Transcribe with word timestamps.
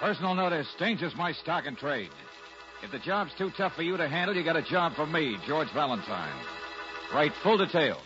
Personal 0.00 0.34
notice 0.34 0.66
changes 0.78 1.12
my 1.14 1.32
stock 1.32 1.66
and 1.66 1.76
trade. 1.76 2.08
If 2.82 2.90
the 2.90 2.98
job's 2.98 3.32
too 3.36 3.50
tough 3.58 3.74
for 3.74 3.82
you 3.82 3.98
to 3.98 4.08
handle, 4.08 4.34
you 4.34 4.42
got 4.42 4.56
a 4.56 4.62
job 4.62 4.94
for 4.94 5.06
me, 5.06 5.36
George 5.46 5.68
Valentine. 5.74 6.32
Write 7.12 7.32
full 7.42 7.58
details. 7.58 7.98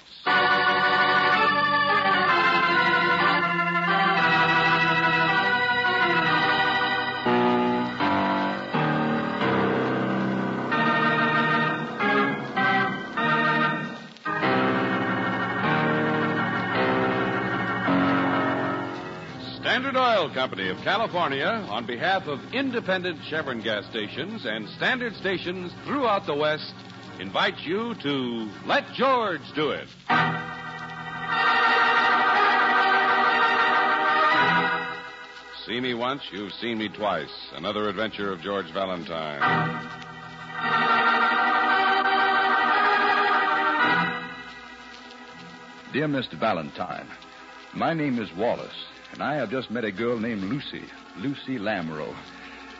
Standard 19.74 19.96
Oil 19.96 20.32
Company 20.32 20.68
of 20.68 20.76
California, 20.84 21.46
on 21.68 21.84
behalf 21.84 22.28
of 22.28 22.38
independent 22.54 23.18
Chevron 23.28 23.60
gas 23.60 23.84
stations 23.90 24.46
and 24.46 24.68
standard 24.68 25.12
stations 25.16 25.72
throughout 25.84 26.26
the 26.26 26.34
West, 26.36 26.72
invites 27.18 27.60
you 27.64 27.96
to 28.00 28.48
Let 28.66 28.84
George 28.92 29.40
Do 29.56 29.70
It. 29.70 29.88
See 35.66 35.80
me 35.80 35.94
once, 35.94 36.22
you've 36.30 36.52
seen 36.52 36.78
me 36.78 36.88
twice. 36.88 37.50
Another 37.56 37.88
adventure 37.88 38.30
of 38.30 38.40
George 38.42 38.70
Valentine. 38.72 39.40
Dear 45.92 46.06
Mr. 46.06 46.38
Valentine, 46.38 47.08
my 47.74 47.92
name 47.92 48.20
is 48.20 48.32
Wallace, 48.36 48.70
and 49.14 49.22
I 49.22 49.36
have 49.36 49.50
just 49.50 49.70
met 49.70 49.84
a 49.84 49.92
girl 49.92 50.18
named 50.18 50.42
Lucy, 50.42 50.82
Lucy 51.18 51.56
Lamoureux. 51.56 52.16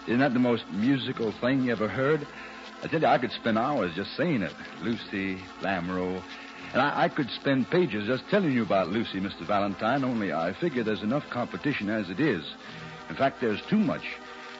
Isn't 0.09 0.19
that 0.19 0.35
the 0.35 0.41
most 0.41 0.65
musical 0.73 1.33
thing 1.41 1.63
you 1.63 1.73
ever 1.73 1.89
heard? 1.89 2.27
I 2.83 2.89
tell 2.89 3.01
you, 3.01 3.07
I 3.07 3.19
could 3.19 3.31
spend 3.31 3.57
hours 3.57 3.95
just 3.95 4.17
saying 4.17 4.43
it. 4.43 4.53
Lucy 4.83 5.41
Lamoureux. 5.63 6.21
And 6.73 6.83
I, 6.83 7.05
I 7.05 7.09
could 7.09 7.31
spend 7.31 7.71
pages 7.71 8.09
just 8.09 8.25
telling 8.31 8.53
you 8.53 8.65
about 8.65 8.89
Lucy, 8.89 9.21
Mr. 9.21 9.47
Valentine, 9.47 10.03
only 10.03 10.33
I 10.33 10.53
figure 10.61 10.83
there's 10.83 11.05
enough 11.05 11.23
competition 11.31 11.89
as 11.89 12.11
it 12.11 12.19
is. 12.19 12.45
In 13.09 13.15
fact, 13.15 13.41
there's 13.41 13.63
too 13.71 13.79
much. 13.79 14.03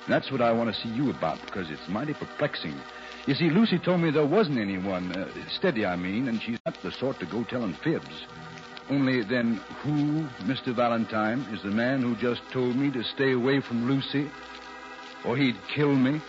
And 0.05 0.15
that's 0.15 0.31
what 0.31 0.41
I 0.41 0.53
want 0.53 0.73
to 0.73 0.81
see 0.81 0.91
you 0.91 1.11
about, 1.11 1.41
because 1.45 1.71
it's 1.71 1.89
mighty 1.89 2.15
perplexing. 2.15 2.79
You 3.27 3.35
see, 3.35 3.51
Lucy 3.51 3.81
told 3.81 4.01
me 4.01 4.13
there 4.13 4.25
wasn't 4.25 4.59
anyone, 4.59 5.11
uh, 5.11 5.29
steady, 5.49 5.85
I 5.85 5.97
mean, 5.97 6.29
and 6.29 6.41
she's 6.41 6.59
not 6.65 6.77
the 6.85 6.93
sort 6.93 7.19
to 7.19 7.27
go 7.27 7.43
telling 7.43 7.75
fibs. 7.83 8.27
Only 8.91 9.23
then, 9.23 9.61
who, 9.83 10.27
Mr. 10.45 10.75
Valentine, 10.75 11.41
is 11.53 11.63
the 11.63 11.71
man 11.71 12.03
who 12.03 12.15
just 12.17 12.43
told 12.53 12.77
me 12.77 12.91
to 12.91 13.03
stay 13.03 13.33
away 13.33 13.61
from 13.61 13.89
Lucy? 13.89 14.31
Or 15.25 15.37
he'd 15.37 15.57
kill 15.75 15.95
me? 15.95 16.21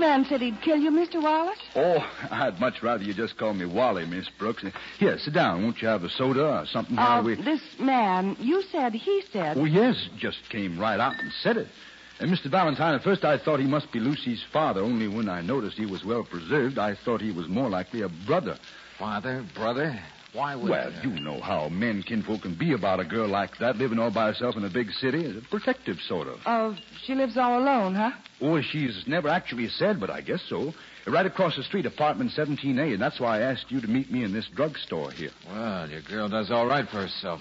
Man 0.00 0.24
said 0.24 0.40
he'd 0.40 0.60
kill 0.62 0.78
you, 0.78 0.90
Mr. 0.90 1.22
Wallace? 1.22 1.58
Oh, 1.76 2.04
I'd 2.30 2.58
much 2.58 2.82
rather 2.82 3.04
you 3.04 3.14
just 3.14 3.36
call 3.36 3.52
me 3.52 3.66
Wally, 3.66 4.06
Miss 4.06 4.28
Brooks. 4.38 4.64
Here, 4.98 5.18
sit 5.18 5.34
down. 5.34 5.62
Won't 5.62 5.80
you 5.80 5.88
have 5.88 6.02
a 6.02 6.08
soda 6.08 6.60
or 6.60 6.66
something? 6.66 6.98
Uh, 6.98 7.02
while 7.02 7.22
we... 7.22 7.34
This 7.36 7.60
man, 7.78 8.36
you 8.40 8.62
said 8.72 8.94
he 8.94 9.22
said. 9.30 9.58
Oh, 9.58 9.66
yes, 9.66 10.08
just 10.18 10.38
came 10.48 10.78
right 10.78 10.98
out 10.98 11.14
and 11.20 11.30
said 11.42 11.56
it. 11.56 11.68
And 12.18 12.30
Mr. 12.30 12.50
Valentine, 12.50 12.94
at 12.94 13.02
first 13.02 13.24
I 13.24 13.38
thought 13.38 13.60
he 13.60 13.66
must 13.66 13.92
be 13.92 14.00
Lucy's 14.00 14.44
father, 14.52 14.80
only 14.80 15.08
when 15.08 15.28
I 15.28 15.40
noticed 15.42 15.76
he 15.76 15.86
was 15.86 16.04
well 16.04 16.24
preserved, 16.24 16.78
I 16.78 16.94
thought 16.94 17.20
he 17.20 17.32
was 17.32 17.48
more 17.48 17.70
likely 17.70 18.02
a 18.02 18.08
brother. 18.08 18.58
Father, 18.98 19.44
brother, 19.54 19.98
why 20.32 20.54
would 20.54 20.70
Well, 20.70 20.92
you 21.02 21.20
know 21.20 21.40
how 21.40 21.68
men 21.68 22.02
kinfolk 22.02 22.42
can 22.42 22.54
be 22.54 22.72
about 22.72 23.00
a 23.00 23.04
girl 23.04 23.28
like 23.28 23.58
that, 23.58 23.76
living 23.76 23.98
all 23.98 24.10
by 24.10 24.26
herself 24.26 24.56
in 24.56 24.64
a 24.64 24.70
big 24.70 24.90
city. 24.92 25.24
It's 25.24 25.44
a 25.44 25.48
protective 25.48 25.98
sort 26.06 26.28
of. 26.28 26.38
Oh, 26.46 26.76
she 27.04 27.14
lives 27.14 27.36
all 27.36 27.58
alone, 27.58 27.94
huh? 27.94 28.12
Oh, 28.40 28.60
she's 28.60 29.04
never 29.06 29.28
actually 29.28 29.68
said, 29.68 29.98
but 30.00 30.10
I 30.10 30.20
guess 30.20 30.42
so. 30.48 30.72
Right 31.06 31.26
across 31.26 31.56
the 31.56 31.62
street, 31.62 31.86
apartment 31.86 32.32
17A, 32.36 32.92
and 32.92 33.02
that's 33.02 33.18
why 33.18 33.38
I 33.38 33.42
asked 33.42 33.70
you 33.70 33.80
to 33.80 33.88
meet 33.88 34.10
me 34.12 34.22
in 34.22 34.32
this 34.32 34.48
drugstore 34.54 35.10
here. 35.10 35.30
Well, 35.48 35.88
your 35.88 36.02
girl 36.02 36.28
does 36.28 36.50
all 36.50 36.66
right 36.66 36.88
for 36.88 36.98
herself. 37.02 37.40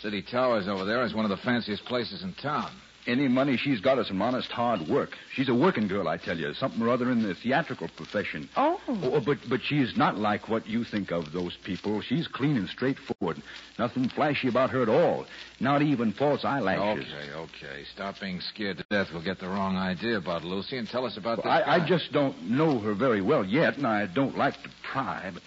City 0.00 0.22
Towers 0.22 0.68
over 0.68 0.84
there 0.84 1.04
is 1.04 1.14
one 1.14 1.24
of 1.24 1.30
the 1.30 1.36
fanciest 1.38 1.84
places 1.86 2.22
in 2.22 2.34
town. 2.34 2.70
Any 3.06 3.28
money 3.28 3.58
she's 3.58 3.80
got 3.80 3.98
is 3.98 4.08
from 4.08 4.22
honest 4.22 4.50
hard 4.50 4.88
work. 4.88 5.10
She's 5.34 5.50
a 5.50 5.54
working 5.54 5.88
girl, 5.88 6.08
I 6.08 6.16
tell 6.16 6.38
you, 6.38 6.54
something 6.54 6.80
or 6.80 6.88
other 6.88 7.10
in 7.10 7.22
the 7.22 7.34
theatrical 7.34 7.88
profession. 7.96 8.48
Oh. 8.56 8.80
oh. 8.88 8.98
Oh, 9.14 9.20
but 9.20 9.38
but 9.48 9.60
she's 9.62 9.94
not 9.96 10.16
like 10.16 10.48
what 10.48 10.66
you 10.66 10.84
think 10.84 11.12
of 11.12 11.32
those 11.32 11.56
people. 11.64 12.00
She's 12.00 12.26
clean 12.26 12.56
and 12.56 12.68
straightforward. 12.68 13.42
Nothing 13.78 14.08
flashy 14.08 14.48
about 14.48 14.70
her 14.70 14.82
at 14.82 14.88
all. 14.88 15.26
Not 15.60 15.82
even 15.82 16.12
false 16.12 16.44
eyelashes. 16.44 17.04
Okay, 17.12 17.32
okay. 17.34 17.84
Stop 17.92 18.20
being 18.20 18.40
scared 18.40 18.78
to 18.78 18.84
death. 18.90 19.08
We'll 19.12 19.22
get 19.22 19.38
the 19.38 19.48
wrong 19.48 19.76
idea 19.76 20.16
about 20.16 20.42
Lucy 20.42 20.78
and 20.78 20.88
tell 20.88 21.04
us 21.04 21.18
about 21.18 21.36
this 21.36 21.46
I, 21.46 21.76
I 21.76 21.86
just 21.86 22.10
don't 22.12 22.50
know 22.50 22.78
her 22.78 22.94
very 22.94 23.20
well 23.20 23.44
yet, 23.44 23.76
and 23.76 23.86
I 23.86 24.06
don't 24.06 24.38
like 24.38 24.54
to 24.62 24.70
pry, 24.90 25.30
but 25.32 25.42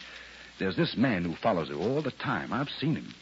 there's 0.59 0.75
this 0.75 0.95
man 0.95 1.25
who 1.25 1.35
follows 1.35 1.69
her 1.69 1.75
all 1.75 2.03
the 2.03 2.11
time. 2.11 2.53
I've 2.53 2.69
seen 2.79 2.95
him. 2.95 3.13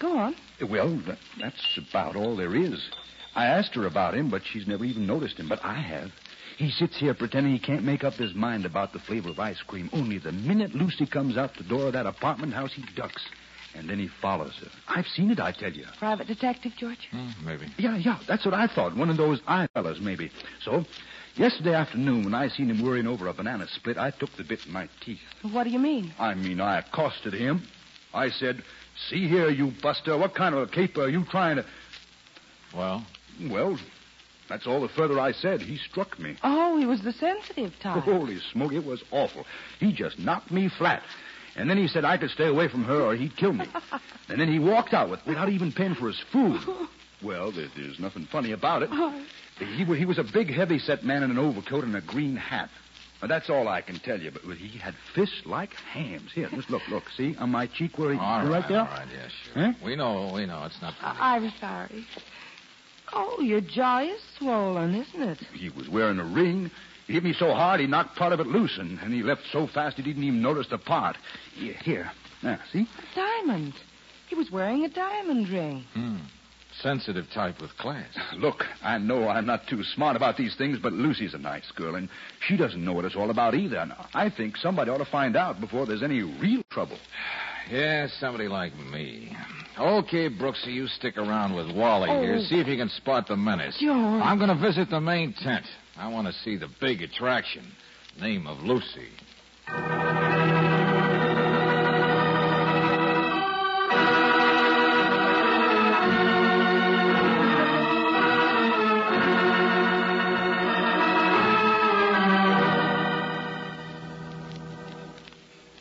Go 0.00 0.16
on. 0.16 0.36
Well, 0.68 0.96
that, 1.06 1.18
that's 1.40 1.78
about 1.90 2.16
all 2.16 2.36
there 2.36 2.54
is. 2.54 2.90
I 3.34 3.46
asked 3.46 3.74
her 3.74 3.86
about 3.86 4.14
him, 4.14 4.30
but 4.30 4.42
she's 4.44 4.66
never 4.66 4.84
even 4.84 5.06
noticed 5.06 5.38
him, 5.38 5.48
but 5.48 5.64
I 5.64 5.74
have. 5.74 6.10
He 6.58 6.70
sits 6.70 6.98
here 6.98 7.14
pretending 7.14 7.52
he 7.52 7.58
can't 7.58 7.84
make 7.84 8.04
up 8.04 8.14
his 8.14 8.34
mind 8.34 8.66
about 8.66 8.92
the 8.92 8.98
flavor 8.98 9.30
of 9.30 9.38
ice 9.40 9.60
cream. 9.66 9.88
Only 9.92 10.18
the 10.18 10.32
minute 10.32 10.74
Lucy 10.74 11.06
comes 11.06 11.36
out 11.36 11.56
the 11.56 11.64
door 11.64 11.86
of 11.86 11.94
that 11.94 12.06
apartment 12.06 12.52
house, 12.52 12.72
he 12.74 12.84
ducks. 12.94 13.22
And 13.74 13.88
then 13.88 13.98
he 13.98 14.08
follows 14.20 14.52
her. 14.60 14.68
I've 14.86 15.06
seen 15.06 15.30
it, 15.30 15.40
I 15.40 15.52
tell 15.52 15.72
you. 15.72 15.86
Private 15.98 16.26
detective, 16.26 16.72
George? 16.76 17.08
Hmm, 17.10 17.30
maybe. 17.42 17.66
Yeah, 17.78 17.96
yeah, 17.96 18.18
that's 18.28 18.44
what 18.44 18.52
I 18.52 18.66
thought. 18.66 18.94
One 18.94 19.08
of 19.08 19.16
those 19.16 19.40
eye 19.46 19.66
fellas, 19.72 19.98
maybe. 19.98 20.30
So, 20.62 20.84
yesterday 21.36 21.72
afternoon, 21.72 22.24
when 22.24 22.34
I 22.34 22.48
seen 22.48 22.68
him 22.68 22.82
worrying 22.82 23.06
over 23.06 23.28
a 23.28 23.32
banana 23.32 23.66
split, 23.74 23.96
I 23.96 24.10
took 24.10 24.30
the 24.36 24.44
bit 24.44 24.66
in 24.66 24.74
my 24.74 24.90
teeth. 25.00 25.20
What 25.50 25.64
do 25.64 25.70
you 25.70 25.78
mean? 25.78 26.12
I 26.18 26.34
mean, 26.34 26.60
I 26.60 26.80
accosted 26.80 27.32
him. 27.32 27.62
I 28.12 28.28
said, 28.28 28.62
See 29.08 29.26
here, 29.26 29.48
you 29.48 29.72
buster, 29.82 30.18
what 30.18 30.34
kind 30.34 30.54
of 30.54 30.68
a 30.68 30.70
caper 30.70 31.04
are 31.04 31.08
you 31.08 31.24
trying 31.30 31.56
to. 31.56 31.64
Well, 32.74 33.06
Well, 33.50 33.78
that's 34.48 34.66
all 34.66 34.80
the 34.80 34.88
further 34.88 35.18
I 35.18 35.32
said. 35.32 35.62
He 35.62 35.76
struck 35.76 36.18
me. 36.18 36.36
Oh, 36.42 36.78
he 36.78 36.86
was 36.86 37.00
the 37.02 37.12
sensitive 37.12 37.72
type. 37.82 38.02
Holy 38.02 38.38
smoke, 38.52 38.72
it 38.72 38.84
was 38.84 39.02
awful. 39.10 39.44
He 39.78 39.92
just 39.92 40.18
knocked 40.18 40.50
me 40.50 40.68
flat. 40.68 41.02
And 41.56 41.68
then 41.68 41.76
he 41.76 41.86
said 41.86 42.04
I 42.04 42.16
could 42.16 42.30
stay 42.30 42.46
away 42.48 42.68
from 42.68 42.84
her 42.84 43.00
or 43.02 43.14
he'd 43.14 43.36
kill 43.36 43.52
me. 43.52 43.66
and 44.28 44.40
then 44.40 44.50
he 44.50 44.58
walked 44.58 44.94
out 44.94 45.10
with, 45.10 45.20
without 45.26 45.48
even 45.48 45.72
paying 45.72 45.94
for 45.94 46.08
his 46.08 46.20
food. 46.32 46.60
Oh. 46.68 46.88
Well, 47.28 47.52
there, 47.52 47.68
there's 47.76 48.00
nothing 48.00 48.26
funny 48.32 48.50
about 48.50 48.82
it. 48.82 48.88
Oh. 48.90 49.24
He, 49.60 49.84
he 49.84 50.04
was 50.04 50.18
a 50.18 50.24
big, 50.24 50.52
heavy-set 50.52 51.04
man 51.04 51.22
in 51.22 51.30
an 51.30 51.38
overcoat 51.38 51.84
and 51.84 51.94
a 51.94 52.00
green 52.00 52.34
hat. 52.34 52.68
Now, 53.20 53.28
that's 53.28 53.48
all 53.48 53.68
I 53.68 53.80
can 53.80 54.00
tell 54.00 54.20
you, 54.20 54.32
but 54.32 54.56
he 54.56 54.76
had 54.76 54.94
fists 55.14 55.42
like 55.46 55.70
hams. 55.92 56.32
Here, 56.34 56.48
just 56.50 56.68
look, 56.68 56.82
look. 56.90 57.04
See, 57.16 57.36
on 57.38 57.50
my 57.50 57.68
cheek 57.68 57.96
where 57.96 58.12
he... 58.12 58.18
all 58.18 58.44
right, 58.48 58.64
there? 58.68 58.80
all 58.80 58.86
right, 58.86 59.06
yeah, 59.12 59.28
sure. 59.54 59.62
Huh? 59.66 59.72
We 59.84 59.94
know, 59.94 60.32
we 60.34 60.46
know. 60.46 60.64
It's 60.64 60.82
not 60.82 60.94
funny. 61.00 61.18
I- 61.20 61.36
I'm 61.36 61.52
sorry. 61.60 62.04
Oh, 63.12 63.40
your 63.40 63.60
jaw 63.60 64.00
is 64.00 64.20
swollen, 64.38 64.94
isn't 64.94 65.22
it? 65.22 65.38
He 65.54 65.68
was 65.70 65.88
wearing 65.88 66.18
a 66.18 66.24
ring. 66.24 66.70
He 67.06 67.14
hit 67.14 67.24
me 67.24 67.32
so 67.32 67.52
hard 67.52 67.80
he 67.80 67.86
knocked 67.86 68.16
part 68.16 68.32
of 68.32 68.40
it 68.40 68.46
loose, 68.46 68.78
and, 68.78 68.98
and 69.00 69.12
he 69.12 69.22
left 69.22 69.42
so 69.52 69.66
fast 69.66 69.96
he 69.96 70.02
didn't 70.02 70.22
even 70.24 70.40
notice 70.40 70.66
the 70.70 70.78
part. 70.78 71.16
Here, 71.54 71.76
here. 71.82 72.10
Now, 72.42 72.58
see? 72.72 72.86
A 72.98 73.14
diamond. 73.14 73.74
He 74.28 74.34
was 74.34 74.50
wearing 74.50 74.84
a 74.84 74.88
diamond 74.88 75.48
ring. 75.48 75.84
Hmm. 75.92 76.18
Sensitive 76.80 77.26
type 77.34 77.60
with 77.60 77.76
class. 77.76 78.06
Look, 78.36 78.64
I 78.82 78.96
know 78.96 79.28
I'm 79.28 79.44
not 79.44 79.66
too 79.68 79.82
smart 79.82 80.16
about 80.16 80.38
these 80.38 80.56
things, 80.56 80.78
but 80.82 80.94
Lucy's 80.94 81.34
a 81.34 81.38
nice 81.38 81.70
girl, 81.72 81.96
and 81.96 82.08
she 82.40 82.56
doesn't 82.56 82.82
know 82.82 82.94
what 82.94 83.04
it's 83.04 83.16
all 83.16 83.30
about 83.30 83.54
either. 83.54 83.76
And 83.76 83.92
I 84.14 84.30
think 84.30 84.56
somebody 84.56 84.90
ought 84.90 84.98
to 84.98 85.04
find 85.04 85.36
out 85.36 85.60
before 85.60 85.86
there's 85.86 86.02
any 86.02 86.22
real 86.22 86.62
trouble. 86.70 86.98
Yeah, 87.70 88.08
somebody 88.18 88.48
like 88.48 88.76
me. 88.76 89.36
Okay, 89.78 90.28
Brooksy, 90.28 90.74
you 90.74 90.86
stick 90.86 91.16
around 91.16 91.54
with 91.54 91.74
Wally 91.74 92.10
here. 92.10 92.36
Oh. 92.38 92.44
See 92.44 92.60
if 92.60 92.66
you 92.66 92.76
can 92.76 92.90
spot 92.90 93.26
the 93.26 93.36
menace. 93.36 93.76
George. 93.80 93.92
I'm 93.94 94.38
going 94.38 94.54
to 94.54 94.60
visit 94.60 94.90
the 94.90 95.00
main 95.00 95.32
tent. 95.32 95.64
I 95.96 96.08
want 96.08 96.26
to 96.26 96.32
see 96.44 96.56
the 96.56 96.68
big 96.80 97.02
attraction. 97.02 97.72
name 98.20 98.46
of 98.46 98.58
Lucy. 98.58 99.08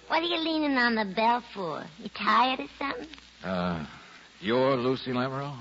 What 0.08 0.20
are 0.20 0.24
you 0.24 0.40
leaning 0.40 0.78
on 0.78 0.96
the 0.96 1.14
bell 1.16 1.44
for? 1.54 1.84
You 2.00 2.10
tired 2.18 2.60
or 2.62 2.68
something? 2.80 3.08
Uh, 3.44 3.86
you're 4.40 4.76
Lucy 4.78 5.12
Lamoureux? 5.12 5.58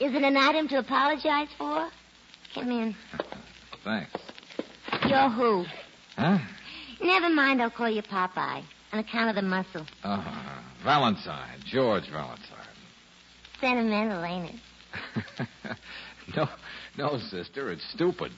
Is 0.00 0.14
it 0.14 0.22
an 0.22 0.36
item 0.36 0.68
to 0.68 0.78
apologize 0.78 1.48
for? 1.56 1.88
Come 2.54 2.70
in. 2.70 2.96
Thanks. 3.84 4.10
You're 5.08 5.30
who? 5.30 5.64
Huh? 6.16 6.38
Never 7.02 7.30
mind, 7.30 7.62
I'll 7.62 7.70
call 7.70 7.90
you 7.90 8.02
Popeye. 8.02 8.62
On 8.92 8.98
account 8.98 9.30
of 9.30 9.36
the 9.36 9.42
muscle. 9.42 9.86
Uh, 10.04 10.22
Valentine, 10.84 11.60
George 11.64 12.10
Valentine. 12.10 12.58
Sentimental, 13.60 14.22
ain't 14.24 14.50
it? 14.50 15.36
no, 16.36 16.48
no, 16.98 17.18
sister, 17.30 17.70
it's 17.70 17.84
stupid. 17.94 18.32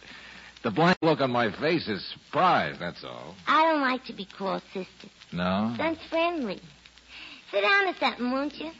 The 0.62 0.70
blank 0.70 0.96
look 1.02 1.20
on 1.20 1.30
my 1.30 1.50
face 1.60 1.88
is 1.88 2.06
surprise, 2.12 2.76
that's 2.78 3.02
all. 3.04 3.34
I 3.46 3.64
don't 3.64 3.80
like 3.80 4.04
to 4.04 4.12
be 4.12 4.26
called 4.26 4.62
sister. 4.72 5.08
No? 5.32 5.74
Sounds 5.76 5.98
friendly. 6.08 6.60
Sit 7.54 7.60
down 7.62 7.86
or 7.86 7.94
something, 8.00 8.32
won't 8.32 8.54
you? 8.56 8.70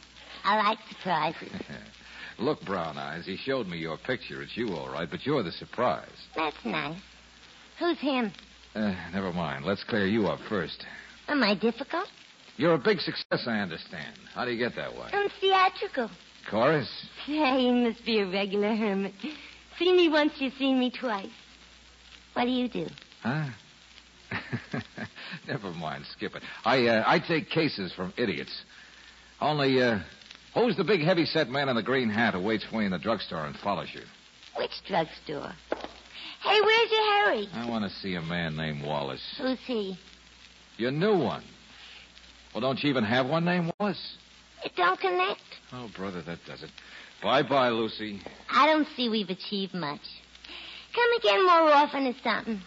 I 0.43 0.57
like 0.57 0.77
surprises. 0.89 1.49
Look, 2.39 2.61
Brown 2.65 2.97
Eyes, 2.97 3.25
he 3.25 3.37
showed 3.37 3.67
me 3.67 3.77
your 3.77 3.97
picture. 3.97 4.41
It's 4.41 4.57
you, 4.57 4.75
all 4.75 4.89
right, 4.89 5.09
but 5.09 5.25
you're 5.25 5.43
the 5.43 5.53
surprise. 5.53 6.09
That's 6.35 6.57
nice. 6.65 6.99
Who's 7.79 7.97
him? 7.99 8.33
Uh, 8.75 8.93
never 9.13 9.31
mind. 9.31 9.63
Let's 9.63 9.85
clear 9.85 10.05
you 10.05 10.27
up 10.27 10.39
first. 10.49 10.85
Am 11.29 11.41
I 11.41 11.55
difficult? 11.55 12.07
You're 12.57 12.73
a 12.73 12.77
big 12.77 12.99
success, 12.99 13.45
I 13.47 13.59
understand. 13.59 14.17
How 14.33 14.43
do 14.43 14.51
you 14.51 14.57
get 14.57 14.75
that 14.75 14.93
way? 14.93 15.09
I'm 15.13 15.29
theatrical. 15.39 16.09
Chorus? 16.51 16.89
Say, 17.25 17.61
you 17.61 17.71
must 17.71 18.05
be 18.05 18.19
a 18.19 18.27
regular 18.27 18.75
hermit. 18.75 19.13
Seen 19.79 19.95
me 19.95 20.09
once, 20.09 20.33
you've 20.39 20.53
seen 20.59 20.79
me 20.79 20.91
twice. 20.91 21.31
What 22.33 22.43
do 22.43 22.51
you 22.51 22.67
do? 22.67 22.87
Huh? 23.23 23.45
Never 25.47 25.71
mind, 25.71 26.05
skip 26.11 26.35
it. 26.35 26.43
I 26.63 26.87
uh, 26.87 27.03
I 27.05 27.19
take 27.19 27.49
cases 27.49 27.93
from 27.93 28.13
idiots. 28.17 28.63
Only, 29.41 29.81
uh, 29.81 29.99
who's 30.53 30.77
the 30.77 30.83
big 30.83 31.01
heavy-set 31.01 31.49
man 31.49 31.67
in 31.69 31.75
the 31.75 31.83
green 31.83 32.09
hat 32.09 32.33
who 32.33 32.41
waits 32.41 32.63
for 32.63 32.79
you 32.79 32.85
in 32.85 32.91
the 32.91 32.99
drugstore 32.99 33.45
and 33.45 33.55
follows 33.57 33.89
you? 33.93 34.01
Which 34.55 34.71
drugstore? 34.87 35.53
Hey, 36.41 36.61
where's 36.61 36.91
your 36.91 37.13
Harry? 37.13 37.49
I 37.53 37.69
want 37.69 37.83
to 37.83 37.89
see 37.97 38.15
a 38.15 38.21
man 38.21 38.55
named 38.55 38.83
Wallace. 38.85 39.21
Who's 39.41 39.59
he? 39.65 39.97
Your 40.77 40.91
new 40.91 41.17
one. 41.17 41.43
Well, 42.53 42.61
don't 42.61 42.81
you 42.81 42.89
even 42.89 43.03
have 43.03 43.25
one 43.27 43.43
named 43.43 43.73
Wallace? 43.79 44.17
It 44.63 44.71
don't 44.77 44.99
connect. 44.99 45.41
Oh, 45.73 45.89
brother, 45.95 46.21
that 46.21 46.39
does 46.47 46.63
it. 46.63 46.69
Bye-bye, 47.21 47.69
Lucy. 47.69 48.21
I 48.49 48.67
don't 48.67 48.87
see 48.95 49.09
we've 49.09 49.29
achieved 49.29 49.73
much. 49.73 50.01
Come 50.93 51.11
again 51.17 51.45
more 51.45 51.71
often 51.71 52.07
or 52.07 52.15
something. 52.23 52.61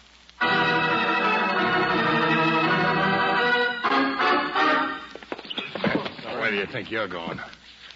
Where 6.49 6.57
do 6.57 6.63
you 6.63 6.73
think 6.73 6.91
you're 6.91 7.09
going? 7.09 7.39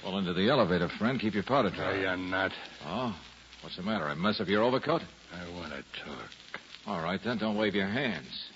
Well, 0.04 0.18
into 0.18 0.34
the 0.34 0.50
elevator, 0.50 0.90
friend. 0.98 1.18
Keep 1.18 1.32
your 1.32 1.42
powder 1.42 1.70
dry. 1.70 1.94
No, 1.96 2.00
you're 2.02 2.16
not. 2.18 2.52
Oh, 2.84 3.16
what's 3.62 3.76
the 3.76 3.82
matter? 3.82 4.04
I 4.04 4.12
mess 4.12 4.42
up 4.42 4.48
your 4.48 4.62
overcoat? 4.62 5.00
I 5.32 5.58
want 5.58 5.72
to 5.72 5.82
talk. 6.04 6.28
All 6.86 7.02
right, 7.02 7.18
then. 7.24 7.38
Don't 7.38 7.56
wave 7.56 7.74
your 7.74 7.86
hands. 7.86 8.50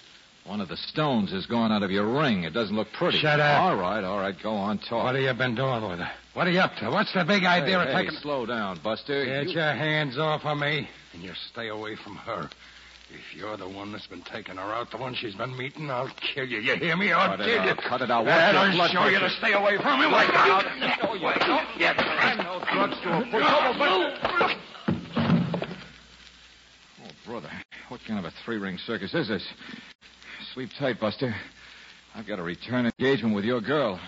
One 0.44 0.60
of 0.60 0.68
the 0.68 0.76
stones 0.76 1.32
is 1.32 1.46
going 1.46 1.72
out 1.72 1.82
of 1.82 1.90
your 1.90 2.12
ring. 2.12 2.44
It 2.44 2.52
doesn't 2.52 2.76
look 2.76 2.88
pretty. 2.92 3.20
Shut 3.20 3.40
up. 3.40 3.62
All 3.62 3.76
right, 3.76 4.04
all 4.04 4.18
right. 4.18 4.34
Go 4.42 4.50
on, 4.50 4.76
talk. 4.80 5.04
What 5.04 5.14
have 5.14 5.24
you 5.24 5.32
been 5.32 5.54
doing 5.54 5.88
with 5.88 5.98
her? 5.98 6.12
What 6.34 6.46
are 6.46 6.50
you 6.50 6.60
up 6.60 6.76
to? 6.80 6.90
What's 6.90 7.14
the 7.14 7.24
big 7.24 7.44
idea 7.44 7.78
hey, 7.78 7.88
of 7.88 7.88
hey, 7.88 8.04
taking... 8.04 8.18
slow 8.20 8.44
down, 8.44 8.78
Buster. 8.84 9.24
Get 9.24 9.46
You- 9.46 9.54
your 9.54 9.72
hands 9.72 10.18
off 10.18 10.44
of 10.44 10.58
me, 10.58 10.90
and 11.14 11.22
you 11.22 11.32
stay 11.50 11.68
away 11.68 11.96
from 11.96 12.16
her. 12.16 12.50
If 13.08 13.36
you're 13.38 13.56
the 13.56 13.68
one 13.68 13.92
that's 13.92 14.06
been 14.08 14.22
taking 14.22 14.56
her 14.56 14.62
out, 14.74 14.90
the 14.90 14.96
one 14.96 15.14
she's 15.14 15.34
been 15.34 15.56
meeting, 15.56 15.90
I'll 15.90 16.10
kill 16.34 16.44
you. 16.46 16.58
You 16.58 16.74
hear 16.76 16.96
me? 16.96 17.12
I'll 17.12 17.36
Cut 17.36 17.40
it 17.40 17.44
kill 17.44 17.64
you. 17.64 17.70
out, 17.70 17.78
cut 17.78 18.00
it 18.02 18.10
out. 18.10 18.24
Watch 18.26 18.54
I'll 18.54 18.72
blood 18.72 18.90
show 18.90 19.06
you 19.06 19.18
to 19.20 19.30
stay 19.30 19.52
away 19.52 19.76
from 19.78 20.00
me. 20.00 20.06
Wait 20.06 20.30
out. 20.34 20.64
Show 21.00 21.14
you. 21.14 21.20
Yeah, 21.78 21.94
I'm 21.96 22.38
no 22.38 22.58
drugstore 22.72 23.22
pushover, 23.30 23.78
but... 23.78 24.56
Oh, 27.04 27.10
brother. 27.24 27.50
What 27.88 28.00
kind 28.06 28.18
of 28.18 28.24
a 28.24 28.32
three-ring 28.44 28.78
circus 28.78 29.14
is 29.14 29.28
this? 29.28 29.46
Sleep 30.54 30.70
tight, 30.78 30.98
Buster. 30.98 31.34
I've 32.14 32.26
got 32.26 32.38
a 32.40 32.42
return 32.42 32.86
engagement 32.98 33.34
with 33.36 33.44
your 33.44 33.60
girl. 33.60 34.00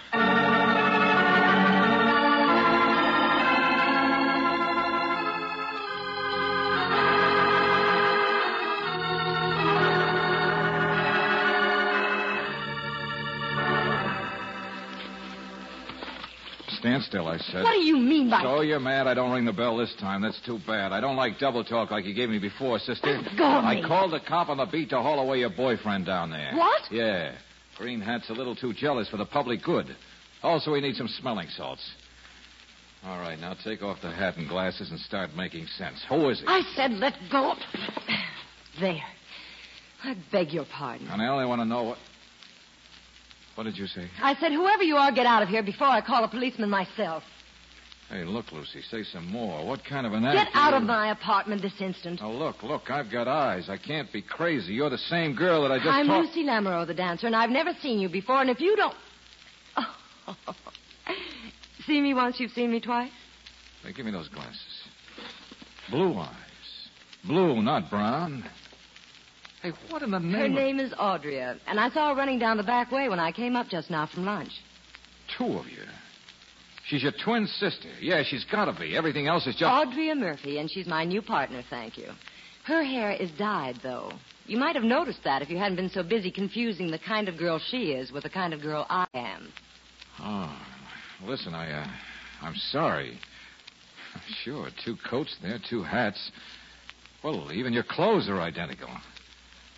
Stand 17.02 17.04
still, 17.04 17.28
I 17.28 17.38
said. 17.38 17.62
What 17.62 17.72
do 17.72 17.80
you 17.80 17.96
mean 17.96 18.30
by... 18.30 18.42
So 18.42 18.60
you're 18.60 18.80
mad 18.80 19.06
I 19.06 19.14
don't 19.14 19.32
ring 19.32 19.44
the 19.44 19.52
bell 19.52 19.76
this 19.76 19.94
time. 20.00 20.22
That's 20.22 20.40
too 20.44 20.58
bad. 20.66 20.92
I 20.92 21.00
don't 21.00 21.16
like 21.16 21.38
double 21.38 21.64
talk 21.64 21.90
like 21.90 22.04
you 22.04 22.14
gave 22.14 22.28
me 22.28 22.38
before, 22.38 22.78
sister. 22.78 23.20
Go 23.36 23.44
I 23.44 23.80
called 23.86 24.12
the 24.12 24.20
cop 24.20 24.48
on 24.48 24.58
the 24.58 24.66
beat 24.66 24.90
to 24.90 25.00
haul 25.00 25.18
away 25.20 25.40
your 25.40 25.50
boyfriend 25.50 26.06
down 26.06 26.30
there. 26.30 26.52
What? 26.54 26.82
Yeah. 26.90 27.34
Green 27.76 28.00
Hat's 28.00 28.28
a 28.30 28.32
little 28.32 28.56
too 28.56 28.72
jealous 28.72 29.08
for 29.08 29.16
the 29.16 29.26
public 29.26 29.62
good. 29.62 29.94
Also, 30.42 30.74
he 30.74 30.80
needs 30.80 30.98
some 30.98 31.08
smelling 31.08 31.48
salts. 31.56 31.88
All 33.04 33.18
right, 33.18 33.38
now 33.38 33.54
take 33.62 33.82
off 33.82 33.98
the 34.02 34.10
hat 34.10 34.36
and 34.36 34.48
glasses 34.48 34.90
and 34.90 34.98
start 35.00 35.30
making 35.36 35.66
sense. 35.66 36.04
Who 36.08 36.28
is 36.30 36.40
he? 36.40 36.46
I 36.46 36.62
said 36.74 36.92
let 36.92 37.14
go. 37.30 37.54
There. 38.80 39.02
I 40.02 40.16
beg 40.32 40.52
your 40.52 40.64
pardon. 40.64 41.08
And 41.08 41.22
I 41.22 41.28
only 41.28 41.46
want 41.46 41.60
to 41.60 41.64
know 41.64 41.82
what. 41.84 41.98
What 43.58 43.64
did 43.64 43.76
you 43.76 43.88
say? 43.88 44.08
I 44.22 44.36
said, 44.36 44.52
whoever 44.52 44.84
you 44.84 44.94
are, 44.94 45.10
get 45.10 45.26
out 45.26 45.42
of 45.42 45.48
here 45.48 45.64
before 45.64 45.88
I 45.88 46.00
call 46.00 46.22
a 46.22 46.28
policeman 46.28 46.70
myself. 46.70 47.24
Hey, 48.08 48.22
look, 48.22 48.52
Lucy, 48.52 48.82
say 48.88 49.02
some 49.02 49.26
more. 49.32 49.66
What 49.66 49.84
kind 49.84 50.06
of 50.06 50.12
an 50.12 50.24
act? 50.24 50.36
Get 50.36 50.54
out 50.54 50.70
you- 50.70 50.76
of 50.76 50.82
my 50.84 51.10
apartment 51.10 51.60
this 51.60 51.72
instant. 51.80 52.20
Now, 52.20 52.30
look, 52.30 52.62
look, 52.62 52.88
I've 52.88 53.10
got 53.10 53.26
eyes. 53.26 53.68
I 53.68 53.76
can't 53.76 54.12
be 54.12 54.22
crazy. 54.22 54.74
You're 54.74 54.90
the 54.90 54.96
same 54.96 55.34
girl 55.34 55.62
that 55.62 55.72
I 55.72 55.78
just 55.78 55.88
I'm 55.88 56.06
talked... 56.06 56.28
Lucy 56.28 56.44
Lamoureux, 56.44 56.86
the 56.86 56.94
dancer, 56.94 57.26
and 57.26 57.34
I've 57.34 57.50
never 57.50 57.72
seen 57.82 57.98
you 57.98 58.08
before, 58.08 58.40
and 58.40 58.48
if 58.48 58.60
you 58.60 58.76
don't... 58.76 58.94
See 61.84 62.00
me 62.00 62.14
once, 62.14 62.38
you've 62.38 62.52
seen 62.52 62.70
me 62.70 62.78
twice? 62.78 63.10
Hey, 63.82 63.92
give 63.92 64.06
me 64.06 64.12
those 64.12 64.28
glasses. 64.28 64.84
Blue 65.90 66.16
eyes. 66.16 66.30
Blue, 67.24 67.60
not 67.60 67.90
brown. 67.90 68.44
Hey, 69.62 69.72
what 69.90 70.02
in 70.02 70.10
the 70.10 70.20
name 70.20 70.32
Her 70.32 70.44
of... 70.46 70.52
name 70.52 70.78
is 70.78 70.92
Audrey, 70.98 71.40
and 71.40 71.80
I 71.80 71.90
saw 71.90 72.10
her 72.10 72.14
running 72.14 72.38
down 72.38 72.56
the 72.56 72.62
back 72.62 72.92
way 72.92 73.08
when 73.08 73.18
I 73.18 73.32
came 73.32 73.56
up 73.56 73.68
just 73.68 73.90
now 73.90 74.06
from 74.06 74.24
lunch. 74.24 74.52
Two 75.36 75.58
of 75.58 75.66
you. 75.66 75.82
She's 76.86 77.02
your 77.02 77.12
twin 77.24 77.46
sister. 77.46 77.88
Yeah, 78.00 78.22
she's 78.24 78.44
got 78.44 78.66
to 78.66 78.78
be. 78.78 78.96
Everything 78.96 79.26
else 79.26 79.46
is 79.46 79.56
just... 79.56 79.64
Audrey 79.64 80.14
Murphy, 80.14 80.58
and 80.58 80.70
she's 80.70 80.86
my 80.86 81.04
new 81.04 81.20
partner, 81.20 81.62
thank 81.68 81.98
you. 81.98 82.08
Her 82.64 82.82
hair 82.82 83.12
is 83.12 83.30
dyed, 83.32 83.80
though. 83.82 84.12
You 84.46 84.58
might 84.58 84.74
have 84.76 84.84
noticed 84.84 85.24
that 85.24 85.42
if 85.42 85.50
you 85.50 85.58
hadn't 85.58 85.76
been 85.76 85.90
so 85.90 86.02
busy 86.02 86.30
confusing 86.30 86.90
the 86.90 86.98
kind 86.98 87.28
of 87.28 87.36
girl 87.36 87.58
she 87.58 87.92
is 87.92 88.12
with 88.12 88.22
the 88.22 88.30
kind 88.30 88.54
of 88.54 88.62
girl 88.62 88.86
I 88.88 89.06
am. 89.12 89.52
Oh, 90.20 90.58
listen, 91.24 91.52
I, 91.54 91.70
uh, 91.70 91.86
I'm 92.42 92.54
sorry. 92.70 93.18
Sure, 94.44 94.68
two 94.84 94.96
coats 95.08 95.36
there, 95.42 95.58
two 95.68 95.82
hats. 95.82 96.30
Well, 97.22 97.52
even 97.52 97.72
your 97.72 97.84
clothes 97.84 98.28
are 98.28 98.40
identical. 98.40 98.88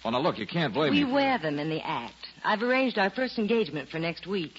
Well, 0.04 0.12
now 0.12 0.20
look, 0.20 0.38
you 0.38 0.46
can't 0.46 0.72
blame 0.72 0.92
We 0.92 1.00
me. 1.00 1.04
We 1.04 1.12
wear 1.12 1.38
them 1.38 1.58
in 1.58 1.68
the 1.68 1.80
act. 1.86 2.14
I've 2.44 2.62
arranged 2.62 2.98
our 2.98 3.10
first 3.10 3.38
engagement 3.38 3.88
for 3.90 3.98
next 3.98 4.26
week. 4.26 4.54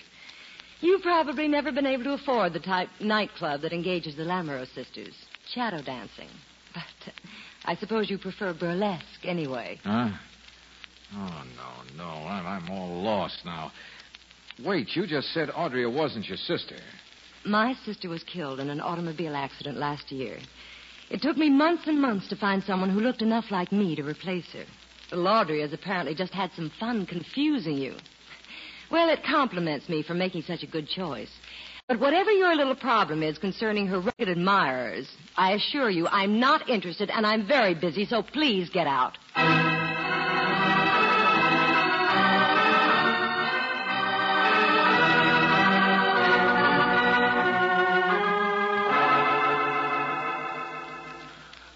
You've 0.81 1.01
probably 1.01 1.47
never 1.47 1.71
been 1.71 1.85
able 1.85 2.03
to 2.05 2.13
afford 2.13 2.53
the 2.53 2.59
type 2.59 2.89
nightclub 2.99 3.61
that 3.61 3.73
engages 3.73 4.15
the 4.15 4.23
Lamoureux 4.23 4.73
sisters. 4.73 5.13
Shadow 5.53 5.81
dancing. 5.81 6.29
But 6.73 7.07
uh, 7.07 7.11
I 7.65 7.75
suppose 7.75 8.09
you 8.09 8.17
prefer 8.17 8.53
burlesque 8.53 9.23
anyway. 9.23 9.79
Huh? 9.83 10.09
Oh, 11.13 11.43
no, 11.55 12.03
no. 12.03 12.09
I'm, 12.27 12.45
I'm 12.45 12.69
all 12.69 13.01
lost 13.01 13.41
now. 13.45 13.71
Wait, 14.63 14.95
you 14.95 15.07
just 15.07 15.33
said 15.33 15.49
Audrey 15.55 15.85
wasn't 15.85 16.27
your 16.27 16.37
sister. 16.37 16.77
My 17.45 17.73
sister 17.85 18.09
was 18.09 18.23
killed 18.23 18.59
in 18.59 18.69
an 18.69 18.79
automobile 18.79 19.35
accident 19.35 19.77
last 19.77 20.11
year. 20.11 20.37
It 21.09 21.21
took 21.21 21.35
me 21.35 21.49
months 21.49 21.83
and 21.87 21.99
months 21.99 22.27
to 22.29 22.35
find 22.35 22.63
someone 22.63 22.89
who 22.89 23.01
looked 23.01 23.21
enough 23.21 23.45
like 23.51 23.71
me 23.71 23.95
to 23.95 24.03
replace 24.03 24.45
her. 24.53 24.65
Laudry 25.11 25.61
has 25.61 25.73
apparently 25.73 26.15
just 26.15 26.33
had 26.33 26.51
some 26.55 26.71
fun 26.79 27.05
confusing 27.05 27.77
you. 27.77 27.95
Well, 28.89 29.09
it 29.09 29.23
compliments 29.23 29.87
me 29.87 30.03
for 30.03 30.13
making 30.13 30.43
such 30.43 30.63
a 30.63 30.67
good 30.67 30.87
choice. 30.87 31.29
But 31.87 31.99
whatever 31.99 32.31
your 32.31 32.55
little 32.55 32.75
problem 32.75 33.23
is 33.23 33.37
concerning 33.37 33.87
her 33.87 33.99
rugged 33.99 34.29
admirers, 34.29 35.09
I 35.35 35.53
assure 35.53 35.89
you 35.89 36.07
I'm 36.07 36.39
not 36.39 36.69
interested 36.69 37.09
and 37.09 37.25
I'm 37.25 37.47
very 37.47 37.73
busy, 37.73 38.05
so 38.05 38.21
please 38.21 38.69
get 38.69 38.87
out. 38.87 39.17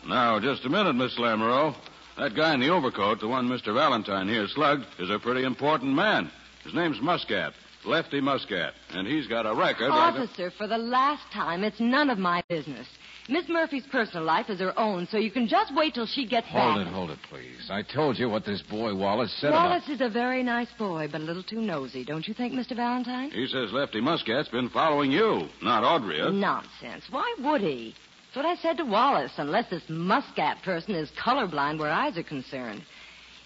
Now, 0.08 0.40
just 0.40 0.64
a 0.66 0.70
minute, 0.70 0.96
Miss 0.96 1.18
Lamoureux. 1.18 1.76
That 2.18 2.34
guy 2.36 2.54
in 2.54 2.62
the 2.62 2.70
overcoat, 2.70 3.20
the 3.20 3.28
one 3.28 3.50
Mr. 3.50 3.74
Valentine 3.74 4.28
here 4.30 4.48
slugged, 4.48 4.86
is 5.00 5.10
a 5.10 5.20
pretty 5.20 5.44
important 5.44 5.94
man. 5.94 6.32
His 6.64 6.74
name's 6.74 7.02
Muscat, 7.02 7.54
Lefty 7.84 8.22
Muscat, 8.22 8.74
and 8.92 9.06
he's 9.06 9.28
got 9.28 9.46
a 9.46 9.54
record. 9.54 9.90
like 9.90 10.16
a- 10.16 10.22
Officer, 10.22 10.52
for 10.52 10.66
the 10.66 10.78
last 10.78 11.30
time, 11.34 11.64
it's 11.64 11.80
none 11.80 12.10
of 12.10 12.18
my 12.18 12.42
business. 12.48 12.88
Miss 13.28 13.50
Murphy's 13.50 13.86
personal 13.88 14.24
life 14.24 14.50
is 14.52 14.60
her 14.60 14.78
own, 14.80 15.08
so 15.08 15.18
you 15.18 15.32
can 15.32 15.48
just 15.48 15.74
wait 15.76 15.96
till 15.96 16.06
she 16.06 16.26
gets 16.28 16.48
Hold 16.48 16.76
back. 16.78 16.88
it, 16.88 16.94
hold 16.94 17.10
it, 17.10 17.20
please. 17.28 17.70
I 17.72 17.82
told 17.82 18.20
you 18.20 18.30
what 18.30 18.46
this 18.46 18.62
boy 18.62 18.94
Wallace 18.94 19.34
said 19.42 19.50
about... 19.50 19.70
Wallace 19.70 19.90
is 19.90 20.00
a 20.00 20.10
very 20.10 20.44
nice 20.44 20.72
boy, 20.78 21.10
but 21.12 21.22
a 21.22 21.24
little 21.24 21.42
too 21.44 21.60
nosy, 21.60 22.06
don't 22.06 22.28
you 22.28 22.36
think, 22.36 22.54
Mr. 22.54 22.76
Valentine? 22.76 23.32
He 23.32 23.48
says 23.48 23.74
Lefty 23.74 24.00
Muscat's 24.00 24.50
been 24.50 24.70
following 24.70 25.12
you, 25.12 25.48
not 25.64 25.84
Audrey. 25.84 26.20
Nonsense. 26.32 27.06
Why 27.10 27.36
would 27.40 27.62
he? 27.62 27.96
That's 28.36 28.46
what 28.46 28.58
I 28.58 28.62
said 28.62 28.78
to 28.80 28.84
Wallace, 28.84 29.32
unless 29.38 29.70
this 29.70 29.84
Muscat 29.88 30.62
person 30.62 30.94
is 30.94 31.10
colorblind 31.12 31.80
where 31.80 31.90
eyes 31.90 32.18
are 32.18 32.24
concerned. 32.24 32.84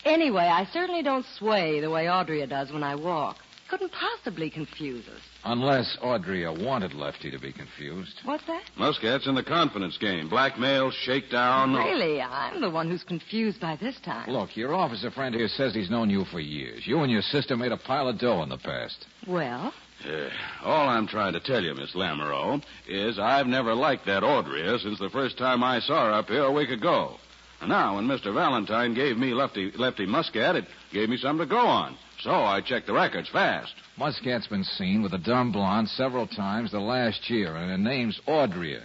Anyway, 0.04 0.46
I 0.46 0.66
certainly 0.74 1.04
don't 1.04 1.28
sway 1.38 1.80
the 1.80 1.92
way 1.92 2.10
Audrey 2.10 2.44
does 2.48 2.72
when 2.72 2.82
I 2.82 2.96
walk. 2.96 3.38
Couldn't 3.70 3.92
possibly 3.92 4.50
confuse 4.50 5.08
us. 5.08 5.22
Unless 5.46 6.00
Audrey 6.02 6.44
wanted 6.48 6.96
Lefty 6.96 7.30
to 7.30 7.38
be 7.38 7.54
confused. 7.54 8.20
What's 8.24 8.48
that? 8.48 8.64
Muscat's 8.80 9.28
in 9.28 9.36
the 9.36 9.44
confidence 9.44 9.96
game. 10.00 10.28
Blackmail, 10.28 10.90
shakedown. 10.90 11.76
Really, 11.76 12.20
I'm 12.20 12.60
the 12.60 12.72
one 12.72 12.90
who's 12.90 13.04
confused 13.04 13.62
by 13.62 13.76
this 13.76 14.00
time. 14.04 14.28
Look, 14.28 14.58
your 14.58 14.74
officer 14.74 15.12
friend 15.12 15.36
here 15.36 15.50
says 15.50 15.76
he's 15.76 15.92
known 15.92 16.10
you 16.10 16.26
for 16.32 16.40
years. 16.40 16.82
You 16.88 17.02
and 17.02 17.12
your 17.12 17.22
sister 17.22 17.56
made 17.56 17.72
a 17.72 17.78
pile 17.78 18.08
of 18.08 18.18
dough 18.18 18.42
in 18.42 18.50
the 18.50 18.58
past. 18.58 19.06
Well, 19.28 19.72
Uh, 20.06 20.30
all 20.64 20.88
I'm 20.88 21.08
trying 21.08 21.34
to 21.34 21.40
tell 21.40 21.62
you, 21.64 21.74
Miss 21.76 21.94
Lamoureux, 21.94 22.64
is 22.88 23.20
I've 23.20 23.48
never 23.48 23.74
liked 23.74 24.06
that 24.06 24.24
Audrey 24.24 24.66
since 24.80 24.98
the 25.00 25.10
first 25.10 25.38
time 25.38 25.64
I 25.64 25.80
saw 25.80 26.06
her 26.06 26.14
up 26.14 26.30
here 26.30 26.44
a 26.44 26.52
week 26.52 26.70
ago. 26.70 27.18
And 27.62 27.70
now, 27.70 27.96
when 27.96 28.08
Mr. 28.08 28.34
Valentine 28.34 28.94
gave 28.94 29.18
me 29.18 29.34
Lefty, 29.34 29.72
Lefty 29.72 30.06
Muscat, 30.06 30.56
it 30.56 30.66
gave 30.94 31.10
me 31.10 31.18
something 31.18 31.46
to 31.46 31.54
go 31.54 31.60
on. 31.60 31.98
So 32.22 32.32
I 32.32 32.62
checked 32.62 32.88
the 32.88 32.94
records 32.94 33.28
fast. 33.30 33.74
Muscat's 33.98 34.48
been 34.48 34.64
seen 34.64 35.04
with 35.04 35.14
a 35.14 35.18
dumb 35.18 35.52
blonde 35.52 35.90
several 35.90 36.28
times 36.28 36.72
the 36.72 36.80
last 36.80 37.30
year, 37.30 37.56
and 37.56 37.70
her 37.70 37.78
name's 37.78 38.20
Audrey. 38.28 38.80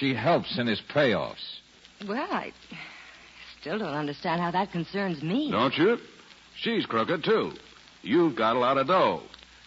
She 0.00 0.14
helps 0.14 0.58
in 0.58 0.66
his 0.66 0.82
payoffs. 0.92 1.60
well, 2.08 2.26
I 2.32 2.52
still 3.60 3.78
don't 3.78 3.94
understand 3.94 4.40
how 4.40 4.50
that 4.50 4.72
concerns 4.72 5.22
me. 5.22 5.50
Don't 5.52 5.76
you? 5.78 5.98
She's 6.60 6.86
crooked, 6.86 7.22
too. 7.22 7.52
You've 8.02 8.34
got 8.36 8.56
a 8.56 8.58
lot 8.58 8.78
of 8.78 8.88
dough. 8.88 9.22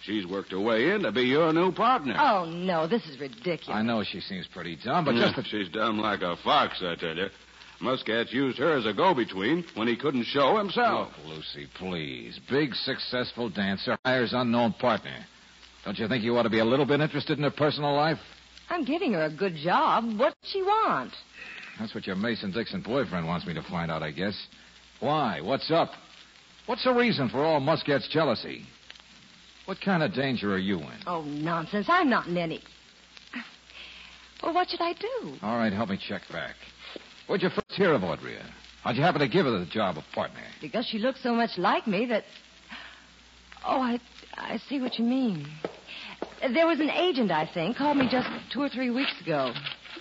She's 0.09 0.25
worked 0.25 0.49
her 0.51 0.59
way 0.59 0.89
in 0.89 1.03
to 1.03 1.11
be 1.11 1.21
your 1.21 1.53
new 1.53 1.71
partner. 1.71 2.15
Oh, 2.17 2.43
no, 2.43 2.87
this 2.87 3.05
is 3.05 3.19
ridiculous. 3.19 3.69
I 3.69 3.83
know 3.83 4.03
she 4.03 4.19
seems 4.21 4.47
pretty 4.47 4.75
dumb, 4.83 5.05
but 5.05 5.13
just. 5.13 5.35
Hmm. 5.35 5.41
She's 5.45 5.69
dumb 5.69 5.99
like 5.99 6.21
a 6.21 6.35
fox, 6.43 6.81
I 6.81 6.95
tell 6.95 7.15
you. 7.15 7.27
Muscat's 7.79 8.33
used 8.33 8.57
her 8.57 8.75
as 8.75 8.87
a 8.87 8.93
go-between 8.93 9.63
when 9.75 9.87
he 9.87 9.95
couldn't 9.95 10.23
show 10.23 10.57
himself. 10.57 11.11
Look, 11.27 11.37
Lucy, 11.37 11.67
please. 11.75 12.39
Big, 12.49 12.73
successful 12.73 13.49
dancer 13.49 13.99
hires 14.03 14.33
unknown 14.33 14.73
partner. 14.73 15.15
Don't 15.85 15.99
you 15.99 16.07
think 16.07 16.23
you 16.23 16.35
ought 16.35 16.43
to 16.43 16.49
be 16.49 16.59
a 16.59 16.65
little 16.65 16.87
bit 16.87 17.01
interested 17.01 17.37
in 17.37 17.43
her 17.43 17.51
personal 17.51 17.93
life? 17.95 18.17
I'm 18.71 18.85
giving 18.85 19.13
her 19.13 19.25
a 19.25 19.31
good 19.31 19.55
job. 19.57 20.17
What 20.17 20.33
she 20.41 20.63
want? 20.63 21.13
That's 21.79 21.93
what 21.93 22.07
your 22.07 22.15
Mason 22.15 22.51
Dixon 22.51 22.81
boyfriend 22.81 23.27
wants 23.27 23.45
me 23.45 23.53
to 23.53 23.61
find 23.61 23.91
out, 23.91 24.01
I 24.01 24.09
guess. 24.09 24.47
Why? 25.01 25.39
What's 25.39 25.69
up? 25.69 25.91
What's 26.65 26.83
the 26.83 26.93
reason 26.93 27.29
for 27.29 27.45
all 27.45 27.59
Muscat's 27.59 28.07
jealousy? 28.09 28.65
What 29.69 29.81
kind 29.81 30.01
of 30.01 30.15
danger 30.15 30.51
are 30.51 30.57
you 30.57 30.79
in? 30.79 30.97
Oh, 31.05 31.21
nonsense. 31.21 31.85
I'm 31.91 32.09
not 32.09 32.25
in 32.25 32.35
any. 32.37 32.59
Well, 34.41 34.51
what 34.51 34.67
should 34.67 34.81
I 34.81 34.93
do? 34.93 35.35
All 35.43 35.57
right, 35.57 35.71
help 35.71 35.89
me 35.89 35.99
check 36.07 36.23
back. 36.31 36.55
Where'd 37.27 37.43
you 37.43 37.49
first 37.49 37.73
hear 37.73 37.93
of 37.93 38.03
Audrey? 38.03 38.35
How'd 38.83 38.95
you 38.95 39.03
happen 39.03 39.21
to 39.21 39.27
give 39.27 39.45
her 39.45 39.51
the 39.51 39.67
job 39.67 39.99
of 39.99 40.05
partner? 40.15 40.41
Because 40.59 40.87
she 40.87 40.97
looks 40.97 41.21
so 41.21 41.35
much 41.35 41.51
like 41.59 41.85
me 41.85 42.07
that. 42.07 42.23
Oh, 43.63 43.79
I, 43.79 43.99
I 44.37 44.57
see 44.57 44.81
what 44.81 44.97
you 44.97 45.05
mean. 45.05 45.47
There 46.51 46.65
was 46.65 46.79
an 46.79 46.89
agent, 46.89 47.29
I 47.29 47.47
think, 47.53 47.77
called 47.77 47.97
me 47.97 48.07
just 48.09 48.27
two 48.51 48.63
or 48.63 48.69
three 48.69 48.89
weeks 48.89 49.13
ago. 49.21 49.53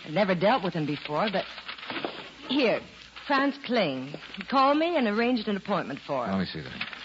I'd 0.07 0.15
never 0.15 0.35
dealt 0.35 0.65
with 0.65 0.73
him 0.73 0.87
before, 0.87 1.29
but. 1.31 1.45
Here, 2.49 2.81
Franz 3.27 3.55
Kling. 3.67 4.15
He 4.37 4.45
called 4.45 4.79
me 4.79 4.97
and 4.97 5.07
arranged 5.07 5.47
an 5.47 5.59
appointment 5.59 6.01
for 6.07 6.25
her. 6.25 6.33
Let 6.33 6.41
me 6.41 6.47
see 6.47 6.63
that. 6.63 6.98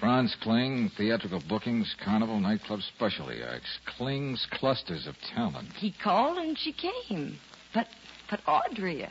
Franz 0.00 0.36
Kling, 0.42 0.90
theatrical 0.96 1.42
bookings, 1.48 1.94
carnival, 2.04 2.38
nightclub 2.38 2.80
specialty 2.94 3.40
acts. 3.42 3.78
Kling's 3.96 4.46
clusters 4.52 5.06
of 5.06 5.14
talent. 5.34 5.68
He 5.76 5.94
called 6.02 6.36
and 6.38 6.56
she 6.58 6.72
came. 6.72 7.38
But, 7.72 7.86
but 8.30 8.40
Audrey. 8.46 9.02
It 9.02 9.10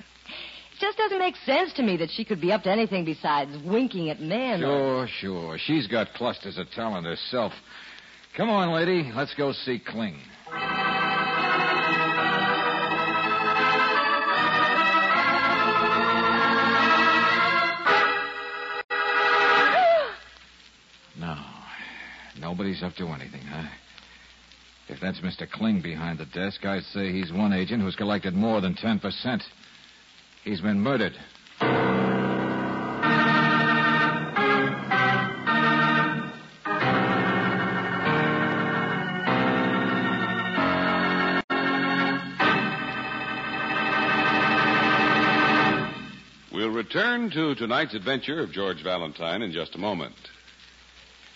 just 0.79 0.97
doesn't 0.97 1.17
make 1.19 1.35
sense 1.37 1.73
to 1.73 1.83
me 1.83 1.97
that 1.97 2.09
she 2.11 2.23
could 2.23 2.39
be 2.39 2.51
up 2.51 2.63
to 2.63 2.71
anything 2.71 3.03
besides 3.05 3.51
winking 3.65 4.09
at 4.09 4.19
men. 4.21 4.63
or- 4.63 5.07
Sure, 5.07 5.57
sure. 5.57 5.57
She's 5.57 5.87
got 5.87 6.13
clusters 6.13 6.57
of 6.57 6.69
talent 6.71 7.05
herself. 7.07 7.53
Come 8.37 8.49
on, 8.49 8.71
lady. 8.73 9.11
Let's 9.15 9.33
go 9.33 9.53
see 9.53 9.79
Kling. 9.79 10.19
Nobody's 22.55 22.83
up 22.83 22.95
to 22.95 23.07
anything, 23.09 23.41
huh? 23.41 23.67
If 24.87 25.01
that's 25.01 25.19
Mr. 25.19 25.45
Kling 25.49 25.81
behind 25.81 26.19
the 26.19 26.25
desk, 26.25 26.63
I'd 26.63 26.83
say 26.83 27.11
he's 27.11 27.33
one 27.33 27.51
agent 27.51 27.81
who's 27.81 27.97
collected 27.97 28.33
more 28.33 28.61
than 28.61 28.75
10%. 28.75 29.41
He's 30.45 30.61
been 30.61 30.79
murdered. 30.79 31.11
We'll 46.53 46.69
return 46.69 47.29
to 47.31 47.53
tonight's 47.55 47.93
adventure 47.93 48.41
of 48.41 48.53
George 48.53 48.81
Valentine 48.81 49.41
in 49.41 49.51
just 49.51 49.75
a 49.75 49.77
moment. 49.77 50.15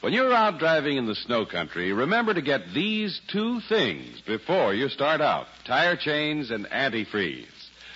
When 0.02 0.14
you're 0.14 0.34
out 0.34 0.60
driving 0.60 0.96
in 0.96 1.08
the 1.08 1.16
snow 1.16 1.46
country, 1.46 1.92
remember 1.92 2.34
to 2.34 2.42
get 2.42 2.74
these 2.74 3.20
two 3.28 3.60
things 3.68 4.22
before 4.22 4.74
you 4.74 4.88
start 4.88 5.20
out 5.20 5.48
tire 5.66 5.98
chains 5.98 6.52
and 6.52 6.66
antifreeze. 6.68 7.46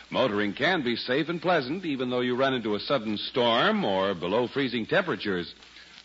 Motoring 0.09 0.51
can 0.51 0.83
be 0.83 0.97
safe 0.97 1.29
and 1.29 1.41
pleasant 1.41 1.85
even 1.85 2.09
though 2.09 2.19
you 2.19 2.35
run 2.35 2.53
into 2.53 2.75
a 2.75 2.79
sudden 2.81 3.17
storm 3.17 3.85
or 3.85 4.13
below 4.15 4.49
freezing 4.49 4.85
temperatures. 4.85 5.55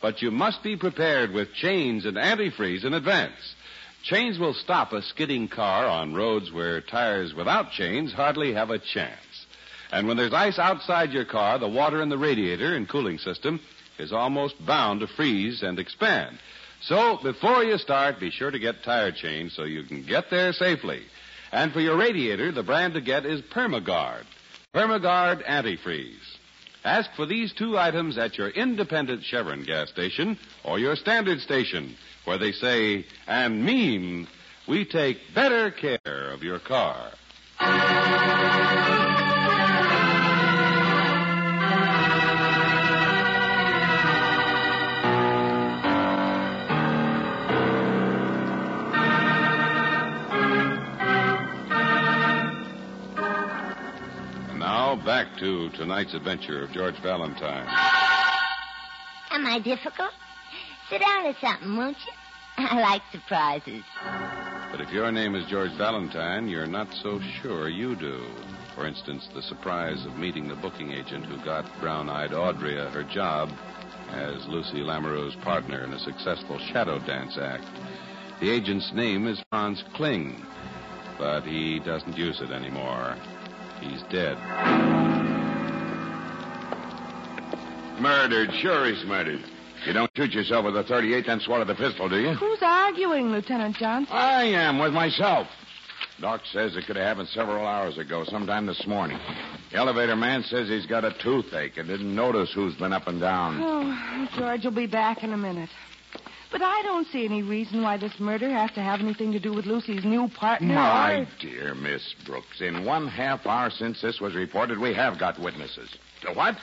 But 0.00 0.22
you 0.22 0.30
must 0.30 0.62
be 0.62 0.76
prepared 0.76 1.32
with 1.32 1.52
chains 1.52 2.06
and 2.06 2.16
antifreeze 2.16 2.84
in 2.84 2.94
advance. 2.94 3.56
Chains 4.04 4.38
will 4.38 4.54
stop 4.54 4.92
a 4.92 5.02
skidding 5.02 5.48
car 5.48 5.84
on 5.84 6.14
roads 6.14 6.52
where 6.52 6.80
tires 6.80 7.34
without 7.34 7.72
chains 7.72 8.12
hardly 8.12 8.52
have 8.54 8.70
a 8.70 8.78
chance. 8.78 9.46
And 9.90 10.06
when 10.06 10.16
there's 10.16 10.32
ice 10.32 10.60
outside 10.60 11.10
your 11.10 11.24
car, 11.24 11.58
the 11.58 11.66
water 11.66 12.00
in 12.00 12.08
the 12.08 12.18
radiator 12.18 12.76
and 12.76 12.88
cooling 12.88 13.18
system 13.18 13.58
is 13.98 14.12
almost 14.12 14.64
bound 14.64 15.00
to 15.00 15.06
freeze 15.06 15.62
and 15.62 15.78
expand. 15.78 16.38
So 16.80 17.18
before 17.22 17.64
you 17.64 17.78
start, 17.78 18.20
be 18.20 18.30
sure 18.30 18.50
to 18.50 18.58
get 18.58 18.84
tire 18.84 19.12
chains 19.12 19.54
so 19.54 19.64
you 19.64 19.82
can 19.82 20.04
get 20.04 20.30
there 20.30 20.52
safely. 20.52 21.02
And 21.50 21.72
for 21.72 21.80
your 21.80 21.96
radiator, 21.96 22.52
the 22.52 22.62
brand 22.62 22.94
to 22.94 23.00
get 23.00 23.26
is 23.26 23.40
Permagard. 23.40 24.24
Permagard 24.74 25.44
Antifreeze. 25.44 26.36
Ask 26.84 27.10
for 27.16 27.26
these 27.26 27.52
two 27.52 27.76
items 27.76 28.16
at 28.16 28.38
your 28.38 28.48
independent 28.48 29.24
Chevron 29.24 29.64
gas 29.64 29.88
station 29.88 30.38
or 30.64 30.78
your 30.78 30.94
standard 30.94 31.40
station, 31.40 31.96
where 32.24 32.38
they 32.38 32.52
say 32.52 33.04
and 33.26 33.64
mean 33.64 34.28
we 34.68 34.84
take 34.84 35.18
better 35.34 35.70
care 35.70 36.30
of 36.30 36.42
your 36.42 36.60
car. 36.60 37.10
To 55.38 55.70
tonight's 55.70 56.14
adventure 56.14 56.62
of 56.64 56.72
George 56.72 57.00
Valentine. 57.02 57.66
Am 59.30 59.46
I 59.46 59.60
difficult? 59.62 60.10
Sit 60.90 61.00
down 61.00 61.26
or 61.26 61.34
something, 61.40 61.76
won't 61.76 61.96
you? 61.98 62.12
I 62.64 62.80
like 62.80 63.02
surprises. 63.12 63.84
But 64.70 64.80
if 64.80 64.90
your 64.90 65.10
name 65.12 65.34
is 65.34 65.46
George 65.46 65.70
Valentine, 65.78 66.48
you're 66.48 66.66
not 66.66 66.88
so 67.02 67.20
sure 67.40 67.68
you 67.68 67.94
do. 67.94 68.26
For 68.74 68.86
instance, 68.86 69.28
the 69.34 69.42
surprise 69.42 70.04
of 70.06 70.16
meeting 70.16 70.48
the 70.48 70.56
booking 70.56 70.92
agent 70.92 71.26
who 71.26 71.42
got 71.44 71.64
brown 71.80 72.08
eyed 72.08 72.32
Audrey 72.32 72.76
her 72.76 73.04
job 73.04 73.50
as 74.10 74.46
Lucy 74.48 74.82
Lamoureux's 74.82 75.36
partner 75.42 75.84
in 75.84 75.92
a 75.92 75.98
successful 75.98 76.58
shadow 76.72 76.98
dance 77.06 77.36
act. 77.40 77.64
The 78.40 78.50
agent's 78.50 78.92
name 78.94 79.26
is 79.26 79.42
Franz 79.50 79.82
Kling, 79.94 80.44
but 81.18 81.42
he 81.42 81.80
doesn't 81.80 82.16
use 82.16 82.40
it 82.40 82.50
anymore. 82.50 83.16
He's 83.80 84.02
dead. 84.10 85.17
Murdered. 88.00 88.50
Sure 88.60 88.86
he's 88.86 89.04
murdered. 89.04 89.42
You 89.86 89.92
don't 89.92 90.10
shoot 90.16 90.32
yourself 90.32 90.64
with 90.64 90.76
a 90.76 90.82
38, 90.84 91.26
then 91.26 91.40
swallow 91.40 91.64
the 91.64 91.74
pistol, 91.74 92.08
do 92.08 92.18
you? 92.18 92.34
Who's 92.34 92.58
arguing, 92.62 93.30
Lieutenant 93.30 93.76
Johnson? 93.76 94.12
I 94.14 94.44
am, 94.44 94.78
with 94.78 94.92
myself. 94.92 95.46
Doc 96.20 96.40
says 96.52 96.76
it 96.76 96.84
could 96.86 96.96
have 96.96 97.06
happened 97.06 97.28
several 97.28 97.64
hours 97.64 97.96
ago, 97.96 98.24
sometime 98.24 98.66
this 98.66 98.84
morning. 98.86 99.18
The 99.70 99.78
elevator 99.78 100.16
man 100.16 100.42
says 100.42 100.68
he's 100.68 100.86
got 100.86 101.04
a 101.04 101.14
toothache 101.22 101.76
and 101.76 101.86
didn't 101.88 102.12
notice 102.12 102.50
who's 102.52 102.74
been 102.74 102.92
up 102.92 103.06
and 103.06 103.20
down. 103.20 103.60
Oh, 103.62 104.28
George 104.36 104.64
will 104.64 104.72
be 104.72 104.86
back 104.86 105.22
in 105.22 105.32
a 105.32 105.36
minute. 105.36 105.70
But 106.50 106.62
I 106.62 106.82
don't 106.82 107.06
see 107.08 107.24
any 107.24 107.42
reason 107.42 107.82
why 107.82 107.98
this 107.98 108.18
murder 108.18 108.50
has 108.50 108.72
to 108.72 108.80
have 108.80 109.00
anything 109.00 109.32
to 109.32 109.38
do 109.38 109.52
with 109.52 109.66
Lucy's 109.66 110.04
new 110.04 110.28
partner. 110.28 110.74
My 110.74 111.14
or- 111.20 111.28
dear 111.40 111.74
Miss 111.74 112.14
Brooks, 112.26 112.60
in 112.60 112.84
one 112.84 113.06
half 113.06 113.46
hour 113.46 113.70
since 113.70 114.00
this 114.00 114.18
was 114.20 114.34
reported, 114.34 114.78
we 114.78 114.94
have 114.94 115.18
got 115.18 115.38
witnesses. 115.38 115.90
To 116.22 116.32
what? 116.32 116.56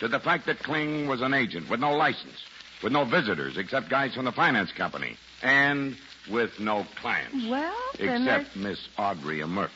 To 0.00 0.08
the 0.08 0.20
fact 0.20 0.46
that 0.46 0.58
Kling 0.58 1.06
was 1.08 1.22
an 1.22 1.32
agent 1.34 1.70
with 1.70 1.80
no 1.80 1.92
license, 1.92 2.42
with 2.82 2.92
no 2.92 3.04
visitors 3.04 3.56
except 3.56 3.88
guys 3.88 4.14
from 4.14 4.26
the 4.26 4.32
finance 4.32 4.70
company, 4.72 5.16
and 5.42 5.96
with 6.30 6.50
no 6.60 6.84
clients. 7.00 7.46
Well, 7.48 7.74
Except 7.98 8.56
Miss 8.56 8.78
Audrey 8.98 9.42
Murphy. 9.44 9.72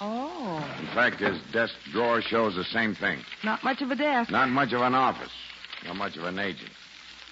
Oh, 0.00 0.64
In 0.80 0.86
fact, 0.88 1.16
his 1.20 1.38
desk 1.52 1.74
drawer 1.90 2.20
shows 2.22 2.54
the 2.54 2.64
same 2.64 2.94
thing. 2.94 3.18
not 3.42 3.64
much 3.64 3.80
of 3.82 3.90
a 3.90 3.96
desk. 3.96 4.30
Not 4.30 4.48
much 4.50 4.72
of 4.72 4.80
an 4.82 4.94
office, 4.94 5.32
not 5.86 5.96
much 5.96 6.16
of 6.16 6.24
an 6.24 6.38
agent. 6.38 6.70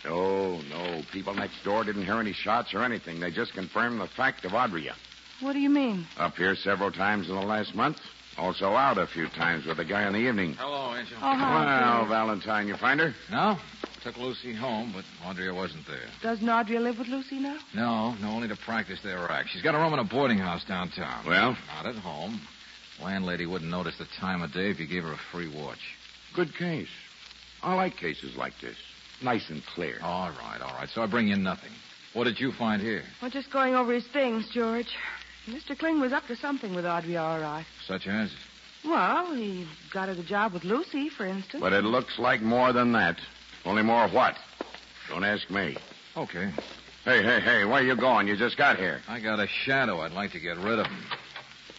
No, 0.04 0.58
no. 0.70 1.02
People 1.12 1.34
next 1.34 1.62
door 1.64 1.84
didn't 1.84 2.04
hear 2.04 2.18
any 2.20 2.32
shots 2.32 2.72
or 2.74 2.82
anything. 2.82 3.20
They 3.20 3.30
just 3.30 3.52
confirmed 3.52 4.00
the 4.00 4.06
fact 4.06 4.44
of 4.44 4.54
Audrey. 4.54 4.88
What 5.40 5.52
do 5.52 5.58
you 5.58 5.70
mean? 5.70 6.06
Up 6.16 6.36
here 6.36 6.54
several 6.56 6.90
times 6.92 7.28
in 7.28 7.34
the 7.34 7.42
last 7.42 7.74
month. 7.74 7.98
Also 8.38 8.74
out 8.74 8.98
a 8.98 9.06
few 9.06 9.28
times 9.30 9.64
with 9.66 9.78
a 9.78 9.84
guy 9.84 10.06
in 10.06 10.12
the 10.12 10.18
evening. 10.18 10.54
Hello, 10.58 10.94
Angel. 10.94 11.16
Oh, 11.16 11.20
hi. 11.20 12.00
Well, 12.00 12.08
Valentine, 12.08 12.68
you 12.68 12.76
find 12.76 13.00
her? 13.00 13.14
No? 13.30 13.56
Took 14.04 14.18
Lucy 14.18 14.54
home, 14.54 14.92
but 14.94 15.04
Audrey 15.26 15.50
wasn't 15.50 15.86
there. 15.86 16.06
Doesn't 16.22 16.48
Audrey 16.48 16.78
live 16.78 16.98
with 16.98 17.08
Lucy 17.08 17.38
now? 17.38 17.58
No, 17.74 18.14
no, 18.20 18.28
only 18.28 18.48
to 18.48 18.56
practice 18.56 19.00
their 19.02 19.30
act. 19.30 19.48
She's 19.52 19.62
got 19.62 19.74
a 19.74 19.78
room 19.78 19.94
in 19.94 19.98
a 19.98 20.04
boarding 20.04 20.38
house 20.38 20.64
downtown. 20.64 21.24
Well? 21.26 21.56
Not 21.74 21.86
at 21.86 21.96
home. 21.96 22.40
Landlady 23.02 23.46
wouldn't 23.46 23.70
notice 23.70 23.96
the 23.98 24.06
time 24.20 24.42
of 24.42 24.52
day 24.52 24.70
if 24.70 24.78
you 24.78 24.86
gave 24.86 25.02
her 25.02 25.12
a 25.12 25.20
free 25.32 25.48
watch. 25.48 25.80
Good 26.34 26.54
case. 26.54 26.88
I 27.62 27.74
like 27.74 27.96
cases 27.96 28.36
like 28.36 28.52
this. 28.60 28.76
Nice 29.22 29.48
and 29.48 29.62
clear. 29.74 29.98
All 30.02 30.30
right, 30.30 30.60
all 30.60 30.74
right. 30.74 30.88
So 30.94 31.02
I 31.02 31.06
bring 31.06 31.28
you 31.28 31.36
nothing. 31.36 31.72
What 32.12 32.24
did 32.24 32.38
you 32.38 32.52
find 32.52 32.80
here? 32.82 33.02
We're 33.22 33.30
just 33.30 33.50
going 33.50 33.74
over 33.74 33.92
his 33.92 34.06
things, 34.12 34.48
George. 34.52 34.88
Mr. 35.46 35.78
Kling 35.78 36.00
was 36.00 36.12
up 36.12 36.26
to 36.26 36.36
something 36.36 36.74
with 36.74 36.84
Audrey, 36.84 37.16
all 37.16 37.38
right. 37.40 37.64
Such 37.86 38.06
as? 38.06 38.30
Well, 38.84 39.34
he 39.34 39.66
got 39.92 40.08
her 40.08 40.14
the 40.14 40.22
job 40.22 40.52
with 40.52 40.64
Lucy, 40.64 41.08
for 41.08 41.26
instance. 41.26 41.60
But 41.60 41.72
it 41.72 41.84
looks 41.84 42.18
like 42.18 42.40
more 42.42 42.72
than 42.72 42.92
that. 42.92 43.16
Only 43.64 43.82
more 43.82 44.08
what? 44.08 44.36
Don't 45.08 45.24
ask 45.24 45.48
me. 45.50 45.76
Okay. 46.16 46.50
Hey, 47.04 47.22
hey, 47.22 47.40
hey, 47.40 47.64
where 47.64 47.82
you 47.82 47.96
going? 47.96 48.26
You 48.26 48.36
just 48.36 48.56
got 48.56 48.76
here. 48.78 49.00
I 49.08 49.20
got 49.20 49.38
a 49.38 49.46
shadow 49.64 50.00
I'd 50.00 50.12
like 50.12 50.32
to 50.32 50.40
get 50.40 50.56
rid 50.58 50.78
of. 50.78 50.86
him. 50.86 51.04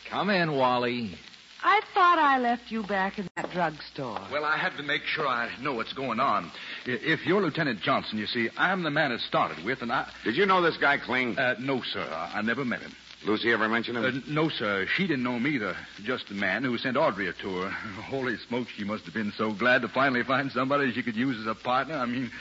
Come 0.10 0.30
in, 0.30 0.54
Wally. 0.56 1.16
I 1.64 1.82
thought 1.94 2.20
I 2.20 2.38
left 2.40 2.64
you 2.70 2.84
back 2.84 3.20
in 3.20 3.28
that 3.36 3.50
drugstore. 3.52 4.20
Well, 4.32 4.46
I 4.46 4.58
had 4.58 4.78
to 4.78 4.84
make 4.84 5.02
sure 5.04 5.28
I 5.28 5.50
know 5.60 5.74
what's 5.74 5.92
going 5.92 6.20
on. 6.20 6.52
If 6.86 7.26
you're 7.26 7.42
Lieutenant 7.42 7.82
Johnson, 7.82 8.18
you 8.20 8.28
see, 8.28 8.50
I'm 8.58 8.84
the 8.84 8.92
man 8.92 9.12
it 9.12 9.20
started 9.22 9.66
with, 9.66 9.82
and 9.82 9.92
I. 9.92 10.08
Did 10.24 10.36
you 10.38 10.46
know 10.46 10.62
this 10.62 10.78
guy 10.78 10.98
Kling? 10.98 11.38
Uh, 11.38 11.56
no, 11.60 11.82
sir. 11.82 12.08
I 12.10 12.38
I 12.40 12.42
never 12.42 12.64
met 12.64 12.82
him. 12.82 12.94
Lucy 13.28 13.52
ever 13.52 13.68
mention 13.68 13.98
him? 13.98 14.06
Uh, 14.06 14.32
no, 14.32 14.48
sir. 14.50 14.88
She 14.96 15.06
didn't 15.06 15.24
know 15.24 15.36
him 15.36 15.46
either. 15.48 15.76
Just 16.04 16.30
the 16.30 16.36
man 16.36 16.64
who 16.64 16.78
sent 16.78 16.96
Audrey 16.96 17.28
a 17.28 17.34
tour. 17.34 17.70
Holy 18.10 18.38
smoke, 18.48 18.70
she 18.70 18.86
must 18.86 19.04
have 19.04 19.14
been 19.14 19.34
so 19.38 19.52
glad 19.52 19.82
to 19.82 19.90
finally 19.90 20.24
find 20.24 20.52
somebody 20.52 20.94
she 20.94 21.04
could 21.04 21.16
use 21.16 21.38
as 21.42 21.46
a 21.46 21.54
partner. 21.56 21.96
I 21.96 22.06
mean, 22.06 22.32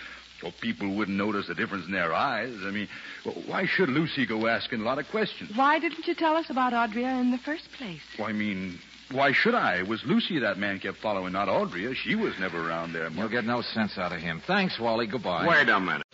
well, 0.43 0.53
people 0.61 0.95
wouldn't 0.95 1.17
notice 1.17 1.49
the 1.49 1.55
difference 1.55 1.87
in 1.87 1.93
their 1.93 2.15
eyes. 2.15 2.55
I 2.65 2.71
mean, 2.71 2.89
well, 3.25 3.35
why 3.47 3.67
should 3.67 3.89
Lucy 3.89 4.27
go 4.27 4.47
asking 4.47 4.81
a 4.81 4.85
lot 4.85 4.99
of 4.99 5.09
questions? 5.09 5.51
Why 5.57 5.81
didn't 5.81 6.07
you 6.07 6.15
tell 6.15 6.37
us 6.37 6.51
about 6.51 6.73
Audrey 6.73 7.05
in 7.05 7.33
the 7.33 7.39
first 7.39 7.69
place? 7.77 8.01
Well, 8.17 8.29
I 8.29 8.33
mean, 8.33 8.79
why 9.11 9.33
should 9.33 9.55
I? 9.55 9.79
It 9.79 9.89
was 9.89 10.05
Lucy 10.05 10.39
that 10.39 10.57
man 10.57 10.79
kept 10.79 10.99
following, 10.99 11.33
not 11.33 11.49
Audrey. 11.49 11.93
She 11.95 12.15
was 12.15 12.35
never 12.39 12.69
around 12.69 12.93
there 12.93 13.11
You'll 13.11 13.29
get 13.29 13.45
no 13.45 13.63
sense 13.63 13.99
out 13.99 14.13
of 14.13 14.21
him. 14.21 14.41
Thanks, 14.47 14.79
Wally. 14.79 15.09
Goodbye. 15.09 15.47
Wait 15.49 15.69
a 15.69 15.81
minute. 15.81 16.05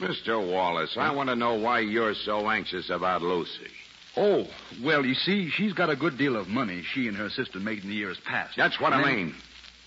Mr. 0.00 0.40
Wallace, 0.50 0.96
I 0.96 1.12
want 1.12 1.28
to 1.28 1.36
know 1.36 1.54
why 1.56 1.80
you're 1.80 2.14
so 2.14 2.48
anxious 2.48 2.88
about 2.88 3.20
Lucy. 3.20 3.70
Oh, 4.16 4.44
well, 4.82 5.04
you 5.06 5.14
see, 5.14 5.50
she's 5.50 5.72
got 5.72 5.88
a 5.90 5.96
good 5.96 6.18
deal 6.18 6.36
of 6.36 6.48
money 6.48 6.82
she 6.94 7.06
and 7.08 7.16
her 7.16 7.30
sister 7.30 7.58
made 7.60 7.82
in 7.84 7.88
the 7.88 7.94
years 7.94 8.18
past. 8.26 8.56
That's 8.56 8.80
what 8.80 8.92
I 8.92 8.96
And 8.96 9.04
then- 9.06 9.16
mean. 9.16 9.34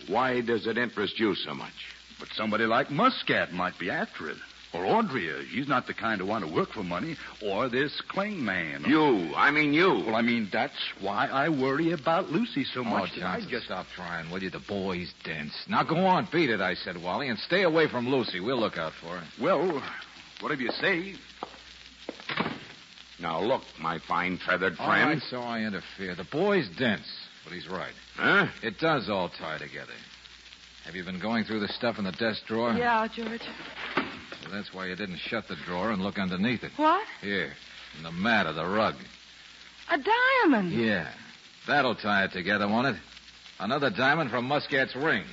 Why 0.08 0.42
does 0.42 0.68
it 0.68 0.78
interest 0.78 1.18
you 1.20 1.34
so 1.36 1.54
much? 1.54 1.72
But 2.20 2.28
somebody 2.36 2.66
like 2.66 2.92
Muscat 2.92 3.54
might 3.54 3.78
be 3.80 3.90
after 3.90 4.30
it. 4.30 4.38
Or 4.74 4.86
Audrey. 4.86 5.30
She's 5.54 5.68
not 5.68 5.86
the 5.88 5.94
kind 5.94 6.20
to 6.20 6.26
want 6.26 6.46
to 6.46 6.52
work 6.52 6.74
for 6.74 6.84
money. 6.84 7.16
Or 7.42 7.70
this 7.70 8.02
Kling 8.10 8.44
man. 8.44 8.84
You. 8.88 9.32
I 9.36 9.52
mean 9.52 9.72
you. 9.72 10.04
Well, 10.06 10.16
I 10.16 10.22
mean, 10.24 10.50
that's 10.52 10.74
why 11.00 11.28
I 11.28 11.48
worry 11.50 11.92
about 11.92 12.32
Lucy 12.32 12.64
so 12.66 12.82
Oh, 12.82 12.84
much. 12.84 13.12
that 13.16 13.24
I 13.24 13.36
Johnson, 13.36 13.50
just... 13.52 13.66
stop 13.68 13.86
trying, 13.96 14.30
will 14.32 14.42
you? 14.42 14.50
The 14.50 14.60
boy's 14.60 15.14
dense. 15.24 15.54
Now 15.70 15.84
go 15.84 15.98
on, 16.06 16.28
beat 16.32 16.50
it, 16.50 16.60
I 16.60 16.74
said, 16.74 17.02
Wally, 17.02 17.30
and 17.30 17.38
stay 17.40 17.62
away 17.64 17.88
from 17.88 18.10
Lucy. 18.10 18.40
We'll 18.40 18.60
look 18.60 18.78
out 18.78 18.94
for 19.00 19.10
her. 19.20 19.24
Well, 19.40 19.82
whatever 20.42 20.62
you 20.64 20.72
say. 20.82 21.16
Now 23.24 23.40
look, 23.40 23.62
my 23.80 24.00
fine 24.06 24.38
feathered 24.46 24.76
friend. 24.76 25.12
right, 25.12 25.22
so 25.30 25.40
I 25.40 25.62
interfere. 25.62 26.14
The 26.14 26.28
boy's 26.30 26.68
dense, 26.78 27.08
but 27.46 27.54
he's 27.54 27.70
right. 27.70 27.94
Huh? 28.18 28.48
It 28.62 28.80
does 28.80 29.10
all 29.10 29.30
tie 29.30 29.58
together. 29.58 29.94
Have 30.84 30.94
you 30.94 31.06
been 31.06 31.22
going 31.22 31.46
through 31.46 31.62
the 31.62 31.70
stuff 31.70 31.98
in 31.98 32.04
the 32.04 32.12
desk 32.12 32.42
drawer? 32.48 32.74
Yeah, 32.74 33.08
George. 33.08 33.42
So 34.44 34.50
that's 34.52 34.74
why 34.74 34.88
you 34.88 34.98
didn't 34.98 35.20
shut 35.20 35.48
the 35.48 35.56
drawer 35.66 35.92
and 35.92 36.02
look 36.02 36.20
underneath 36.20 36.64
it. 36.64 36.74
What? 36.76 37.08
Here, 37.22 37.54
in 37.98 38.04
the 38.04 38.12
mat 38.12 38.46
of 38.46 38.56
the 38.56 38.66
rug. 38.66 38.96
A 39.90 39.98
diamond. 39.98 40.74
Yeah. 40.74 41.10
That'll 41.66 41.96
tie 41.96 42.26
it 42.26 42.34
together, 42.34 42.68
won't 42.68 42.88
it? 42.88 42.96
Another 43.58 43.90
diamond 43.90 44.32
from 44.32 44.46
Muscat's 44.46 44.98
ring. 44.98 45.24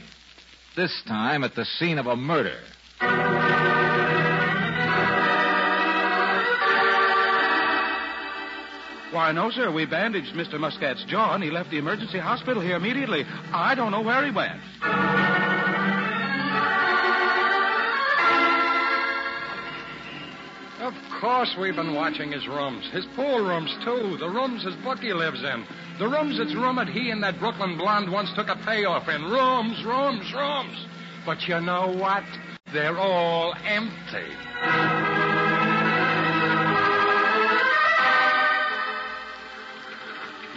This 0.77 1.03
time 1.09 1.43
at 1.43 1.57
the 1.57 1.65
scene 1.65 1.99
of 1.99 2.07
a 2.07 2.15
murder. 2.15 2.61
Why, 9.13 9.33
no, 9.33 9.51
sir. 9.51 9.73
We 9.73 9.87
bandaged 9.87 10.35
Mr. 10.35 10.59
Muscat's 10.61 11.05
jaw, 11.05 11.35
and 11.35 11.43
he 11.43 11.51
left 11.51 11.71
the 11.71 11.79
emergency 11.79 12.19
hospital 12.19 12.63
here 12.63 12.77
immediately. 12.77 13.25
I 13.53 13.75
don't 13.75 13.91
know 13.91 14.03
where 14.03 14.25
he 14.25 14.31
went. 14.31 14.61
Of 20.81 20.95
course 21.21 21.55
we've 21.61 21.75
been 21.75 21.95
watching 21.95 22.31
his 22.31 22.47
rooms. 22.47 22.89
His 22.93 23.05
pool 23.17 23.41
rooms, 23.41 23.75
too. 23.85 24.17
The 24.19 24.29
rooms 24.29 24.65
his 24.65 24.77
bookie 24.77 25.13
lives 25.13 25.43
in. 25.43 25.65
The 25.99 26.09
rooms 26.09 26.39
it's 26.39 26.55
rumored 26.55 26.89
he 26.89 27.11
and 27.11 27.23
that 27.25 27.39
Brooklyn 27.41 27.77
blonde 27.77 28.11
once 28.11 28.31
took 28.35 28.49
a 28.49 28.57
payoff 28.65 29.09
in. 29.09 29.25
Rooms, 29.25 29.85
rooms, 29.85 30.33
rooms. 30.33 30.87
But 31.27 31.43
you 31.49 31.61
know 31.61 31.93
what? 31.99 32.25
They're 32.73 32.99
all 32.99 33.55
empty. 33.67 35.10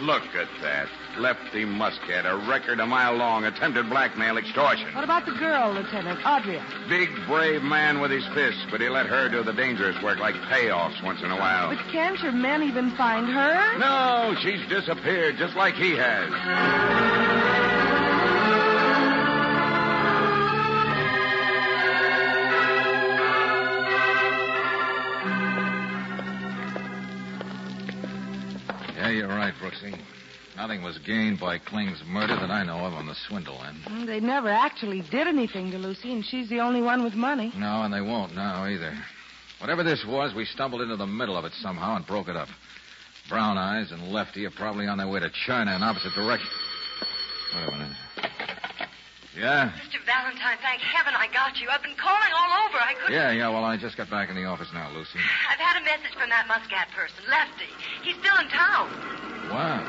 Look 0.04 0.24
at 0.36 0.48
that. 0.60 0.88
Lefty 1.16 1.64
Muscat, 1.64 2.26
a 2.26 2.36
record 2.46 2.78
a 2.78 2.84
mile 2.84 3.14
long, 3.14 3.46
attempted 3.46 3.88
blackmail, 3.88 4.36
extortion. 4.36 4.94
What 4.94 5.02
about 5.02 5.24
the 5.24 5.32
girl, 5.32 5.72
Lieutenant? 5.72 6.20
Audrey? 6.26 6.60
Big, 6.90 7.08
brave 7.26 7.62
man 7.62 8.00
with 8.00 8.10
his 8.10 8.26
fists, 8.34 8.66
but 8.70 8.82
he 8.82 8.90
let 8.90 9.06
her 9.06 9.30
do 9.30 9.42
the 9.42 9.54
dangerous 9.54 9.96
work 10.02 10.18
like 10.18 10.34
payoffs 10.52 11.02
once 11.02 11.22
in 11.22 11.30
a 11.30 11.36
while. 11.36 11.74
But 11.74 11.90
can't 11.90 12.20
your 12.20 12.32
men 12.32 12.62
even 12.64 12.94
find 12.96 13.26
her? 13.26 13.78
No, 13.78 14.34
she's 14.42 14.60
disappeared 14.68 15.38
just 15.38 15.56
like 15.56 15.74
he 15.74 15.92
has. 15.92 17.43
Yeah, 29.04 29.10
you're 29.10 29.28
right, 29.28 29.52
Brooksy. 29.60 29.94
Nothing 30.56 30.82
was 30.82 30.96
gained 30.96 31.38
by 31.38 31.58
Kling's 31.58 32.02
murder 32.06 32.36
that 32.36 32.50
I 32.50 32.64
know 32.64 32.86
of 32.86 32.94
on 32.94 33.06
the 33.06 33.14
swindle 33.28 33.60
end. 33.62 34.08
They 34.08 34.18
never 34.18 34.48
actually 34.48 35.02
did 35.02 35.26
anything 35.26 35.70
to 35.72 35.78
Lucy, 35.78 36.10
and 36.10 36.24
she's 36.24 36.48
the 36.48 36.60
only 36.60 36.80
one 36.80 37.04
with 37.04 37.12
money. 37.12 37.52
No, 37.54 37.82
and 37.82 37.92
they 37.92 38.00
won't 38.00 38.34
now 38.34 38.64
either. 38.64 38.96
Whatever 39.60 39.82
this 39.82 40.06
was, 40.06 40.34
we 40.34 40.46
stumbled 40.46 40.80
into 40.80 40.96
the 40.96 41.06
middle 41.06 41.36
of 41.36 41.44
it 41.44 41.52
somehow 41.60 41.96
and 41.96 42.06
broke 42.06 42.28
it 42.28 42.36
up. 42.36 42.48
Brown 43.28 43.58
Eyes 43.58 43.92
and 43.92 44.08
Lefty 44.08 44.46
are 44.46 44.50
probably 44.50 44.86
on 44.86 44.96
their 44.96 45.08
way 45.08 45.20
to 45.20 45.30
China 45.46 45.76
in 45.76 45.82
opposite 45.82 46.14
directions. 46.14 46.48
Wait 47.54 47.68
a 47.68 47.72
minute. 47.72 47.96
Yeah? 49.36 49.74
Mr. 49.74 49.98
Valentine, 50.06 50.58
thank 50.62 50.80
heaven 50.80 51.12
I 51.14 51.26
got 51.34 51.58
you. 51.58 51.66
I've 51.68 51.82
been 51.82 51.98
calling 51.98 52.30
all 52.30 52.52
over. 52.66 52.78
I 52.78 52.94
couldn't. 52.94 53.18
Yeah, 53.18 53.34
yeah, 53.34 53.50
well, 53.50 53.64
I 53.66 53.76
just 53.76 53.96
got 53.96 54.08
back 54.08 54.30
in 54.30 54.36
the 54.38 54.46
office 54.46 54.70
now, 54.72 54.90
Lucy. 54.94 55.18
I've 55.50 55.58
had 55.58 55.80
a 55.80 55.84
message 55.84 56.14
from 56.14 56.30
that 56.30 56.46
Muscat 56.46 56.88
person, 56.94 57.18
Lefty. 57.26 57.70
He's 58.06 58.14
still 58.22 58.38
in 58.38 58.46
town. 58.48 58.86
Wow. 59.50 59.82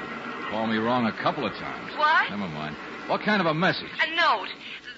Called 0.49 0.69
me 0.69 0.77
wrong 0.77 1.05
a 1.05 1.15
couple 1.21 1.45
of 1.45 1.53
times. 1.53 1.93
What? 1.97 2.29
Never 2.29 2.49
mind. 2.49 2.75
What 3.05 3.21
kind 3.21 3.41
of 3.41 3.45
a 3.45 3.53
message? 3.53 3.93
A 4.01 4.10
note. 4.17 4.49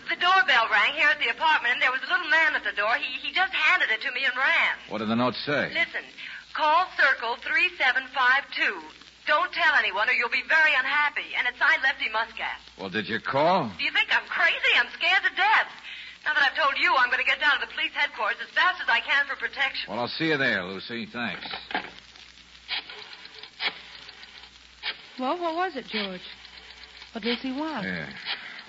The 0.07 0.15
doorbell 0.15 0.71
rang 0.71 0.95
here 0.95 1.11
at 1.11 1.19
the 1.19 1.27
apartment, 1.27 1.75
and 1.75 1.81
there 1.83 1.91
was 1.91 1.99
a 1.99 2.07
little 2.07 2.31
man 2.31 2.55
at 2.55 2.63
the 2.63 2.71
door. 2.71 2.95
He, 2.95 3.27
he 3.27 3.35
just 3.35 3.51
handed 3.51 3.91
it 3.91 3.99
to 4.07 4.11
me 4.15 4.23
and 4.23 4.31
ran. 4.39 4.73
What 4.87 4.99
did 5.03 5.11
the 5.11 5.19
note 5.19 5.35
say? 5.43 5.67
Listen, 5.75 6.07
call 6.55 6.87
Circle 6.95 7.35
3752. 7.43 9.06
Don't 9.27 9.51
tell 9.51 9.75
anyone 9.75 10.07
or 10.07 10.13
you'll 10.15 10.31
be 10.31 10.47
very 10.47 10.71
unhappy. 10.73 11.35
And 11.37 11.45
it's 11.47 11.59
signed 11.59 11.83
Lefty 11.83 12.07
Muscat. 12.09 12.63
Well, 12.79 12.89
did 12.89 13.07
you 13.11 13.19
call? 13.19 13.69
Do 13.77 13.83
you 13.83 13.91
think 13.91 14.07
I'm 14.09 14.25
crazy? 14.31 14.73
I'm 14.79 14.87
scared 14.95 15.23
to 15.27 15.33
death. 15.35 15.67
Now 16.23 16.33
that 16.33 16.43
I've 16.47 16.57
told 16.57 16.79
you, 16.79 16.95
I'm 16.95 17.11
going 17.11 17.23
to 17.23 17.27
get 17.27 17.39
down 17.39 17.59
to 17.59 17.61
the 17.67 17.71
police 17.71 17.91
headquarters 17.93 18.39
as 18.41 18.49
fast 18.55 18.79
as 18.81 18.87
I 18.87 18.99
can 19.03 19.27
for 19.27 19.35
protection. 19.35 19.91
Well, 19.91 19.99
I'll 19.99 20.07
see 20.07 20.31
you 20.31 20.37
there, 20.37 20.63
Lucy. 20.63 21.05
Thanks. 21.11 21.45
Well, 25.19 25.39
what 25.39 25.55
was 25.55 25.75
it, 25.75 25.85
George? 25.87 26.21
What 27.13 27.23
does 27.23 27.41
he 27.41 27.51
want? 27.51 27.85
Here. 27.85 28.07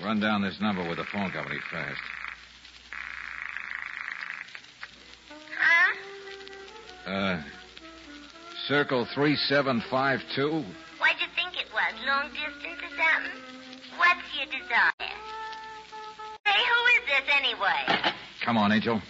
Run 0.02 0.20
down 0.20 0.42
this 0.42 0.60
number 0.60 0.88
with 0.88 0.98
the 0.98 1.04
phone 1.04 1.30
company 1.30 1.58
fast. 1.70 2.00
Huh? 7.06 7.10
Uh, 7.10 7.42
Circle 8.68 9.06
3752? 9.14 10.44
What'd 10.44 11.16
you 11.20 11.26
think 11.34 11.56
it 11.56 11.72
was? 11.72 11.94
Long 12.06 12.28
distance 12.28 12.76
or 12.82 12.92
something? 13.00 13.32
What's 13.96 14.20
your 14.36 14.44
desire? 14.44 14.92
Hey, 16.44 16.62
who 16.68 16.80
is 16.92 17.02
this 17.06 17.24
anyway? 17.34 18.12
Come 18.44 18.58
on, 18.58 18.70
Angel. 18.72 19.00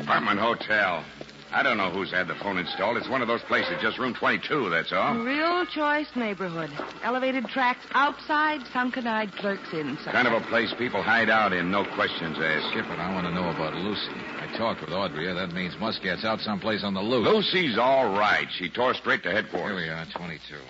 Apartment 0.00 0.40
hotel. 0.40 1.04
I 1.52 1.62
don't 1.64 1.76
know 1.76 1.90
who's 1.90 2.12
had 2.12 2.28
the 2.28 2.36
phone 2.36 2.58
installed. 2.58 2.96
It's 2.96 3.08
one 3.08 3.22
of 3.22 3.28
those 3.28 3.42
places, 3.42 3.74
just 3.82 3.98
room 3.98 4.14
22, 4.14 4.70
that's 4.70 4.92
all. 4.92 5.16
Real 5.16 5.66
choice 5.66 6.06
neighborhood. 6.14 6.70
Elevated 7.02 7.46
tracks 7.46 7.84
outside, 7.92 8.60
sunken-eyed 8.72 9.32
clerks 9.32 9.72
inside. 9.72 10.12
Kind 10.12 10.28
of 10.28 10.34
a 10.34 10.46
place 10.46 10.72
people 10.78 11.02
hide 11.02 11.28
out 11.28 11.52
in, 11.52 11.70
no 11.70 11.84
questions 11.96 12.36
asked. 12.38 12.70
Skip 12.70 12.86
it. 12.86 12.98
I 12.98 13.12
want 13.12 13.26
to 13.26 13.34
know 13.34 13.50
about 13.50 13.74
Lucy. 13.74 14.12
I 14.38 14.56
talked 14.56 14.80
with 14.80 14.90
Audrey. 14.90 15.26
That 15.32 15.52
means 15.52 15.74
Muscat's 15.80 16.24
out 16.24 16.38
someplace 16.40 16.84
on 16.84 16.94
the 16.94 17.02
loose. 17.02 17.26
Lucy's 17.26 17.78
all 17.78 18.12
right. 18.16 18.46
She 18.56 18.70
tore 18.70 18.94
straight 18.94 19.24
to 19.24 19.32
headquarters. 19.32 19.82
Here 19.82 19.96
headquarters. 19.96 20.40
we 20.48 20.54
are, 20.54 20.60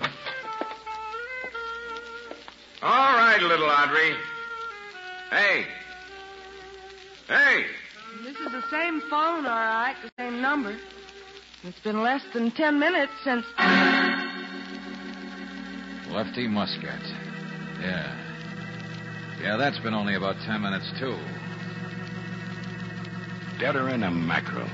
22. 0.00 0.08
All 2.82 3.16
right, 3.16 3.40
little 3.42 3.68
Audrey. 3.68 4.14
Hey. 5.30 5.66
Hey. 7.28 7.64
This 8.22 8.36
is 8.36 8.52
the 8.52 8.62
same 8.70 9.00
phone, 9.10 9.44
all 9.44 9.58
right, 9.58 9.96
the 10.02 10.10
same 10.22 10.40
number. 10.40 10.76
It's 11.64 11.80
been 11.80 12.02
less 12.02 12.22
than 12.32 12.52
ten 12.52 12.78
minutes 12.78 13.12
since. 13.24 13.44
Lefty 16.10 16.46
Muscat. 16.46 17.02
Yeah. 17.80 18.20
Yeah, 19.42 19.56
that's 19.56 19.78
been 19.80 19.94
only 19.94 20.14
about 20.14 20.36
ten 20.46 20.62
minutes, 20.62 20.90
too. 20.98 21.18
Deader 23.58 23.88
in 23.88 24.04
a 24.04 24.10
mackerel. 24.10 24.68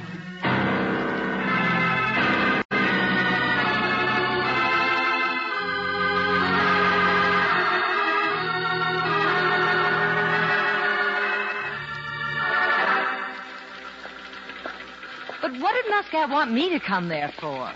What 16.21 16.27
did 16.27 16.31
Muscat 16.31 16.31
want 16.31 16.53
me 16.53 16.79
to 16.79 16.81
come 16.85 17.09
there 17.09 17.33
for? 17.41 17.73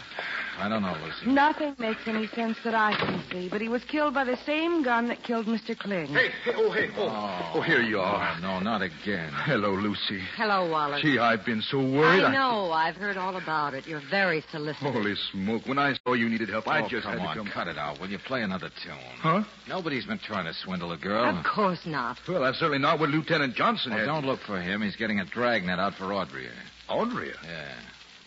I 0.57 0.69
don't 0.69 0.83
know, 0.83 0.97
Lucy. 1.03 1.33
Nothing 1.33 1.75
makes 1.81 2.07
any 2.07 2.29
sense 2.29 2.57
that 2.63 2.77
I 2.77 2.95
can 2.95 3.21
see, 3.31 3.49
but 3.49 3.61
he 3.61 3.69
was 3.69 3.83
killed 3.85 4.15
by 4.15 4.23
the 4.23 4.37
same 4.47 4.85
gun 4.85 5.09
that 5.09 5.25
killed 5.25 5.47
Mr. 5.47 5.77
Kling. 5.77 6.07
Hey, 6.07 6.29
hey, 6.45 6.53
oh, 6.55 6.71
hey, 6.71 6.91
oh. 6.97 7.09
Oh. 7.09 7.53
Oh, 7.57 7.61
here 7.61 7.83
you 7.83 7.99
are. 7.99 8.37
Oh, 8.37 8.41
no, 8.41 8.61
not 8.61 8.81
again. 8.81 9.33
Hello, 9.33 9.73
Lucy. 9.73 10.21
Hello, 10.37 10.71
Wallace. 10.71 11.03
Gee, 11.03 11.19
I've 11.19 11.45
been 11.45 11.61
so 11.61 11.79
worried. 11.79 12.23
I 12.23 12.33
know. 12.33 12.71
I've 12.71 12.95
heard 12.95 13.17
all 13.17 13.37
about 13.37 13.75
it. 13.75 13.89
You're 13.89 14.03
very 14.11 14.45
solicitous. 14.53 14.93
Holy 14.93 15.15
smoke. 15.33 15.67
When 15.67 15.79
I 15.79 15.95
saw 16.07 16.13
you 16.13 16.29
needed 16.29 16.51
help, 16.51 16.69
I 16.69 16.83
oh, 16.83 16.89
just 16.89 17.03
come 17.03 17.19
had 17.19 17.27
on, 17.27 17.37
to 17.37 17.43
come. 17.43 17.51
cut 17.53 17.67
it 17.67 17.77
out. 17.77 18.01
Will 18.01 18.11
you 18.11 18.19
play 18.21 18.43
another 18.43 18.71
tune? 18.85 18.95
Huh? 19.21 19.43
Nobody's 19.69 20.07
been 20.07 20.21
trying 20.21 20.45
to 20.45 20.55
swindle 20.55 20.93
a 20.93 20.97
girl. 20.97 21.37
Of 21.37 21.45
course 21.45 21.81
not. 21.85 22.19
Well, 22.29 22.43
that's 22.43 22.59
certainly 22.61 22.79
not 22.79 23.01
what 23.01 23.11
Lieutenant 23.11 23.57
Johnson 23.57 23.91
Well, 23.91 24.01
had. 24.01 24.07
don't 24.07 24.25
look 24.25 24.41
for 24.47 24.61
him. 24.61 24.83
He's 24.83 24.97
getting 24.97 25.19
a 25.19 25.25
dragnet 25.25 25.81
out 25.81 25.95
for 25.95 26.13
Audrey. 26.13 26.47
Audrey. 26.89 27.33
Yeah. 27.45 27.73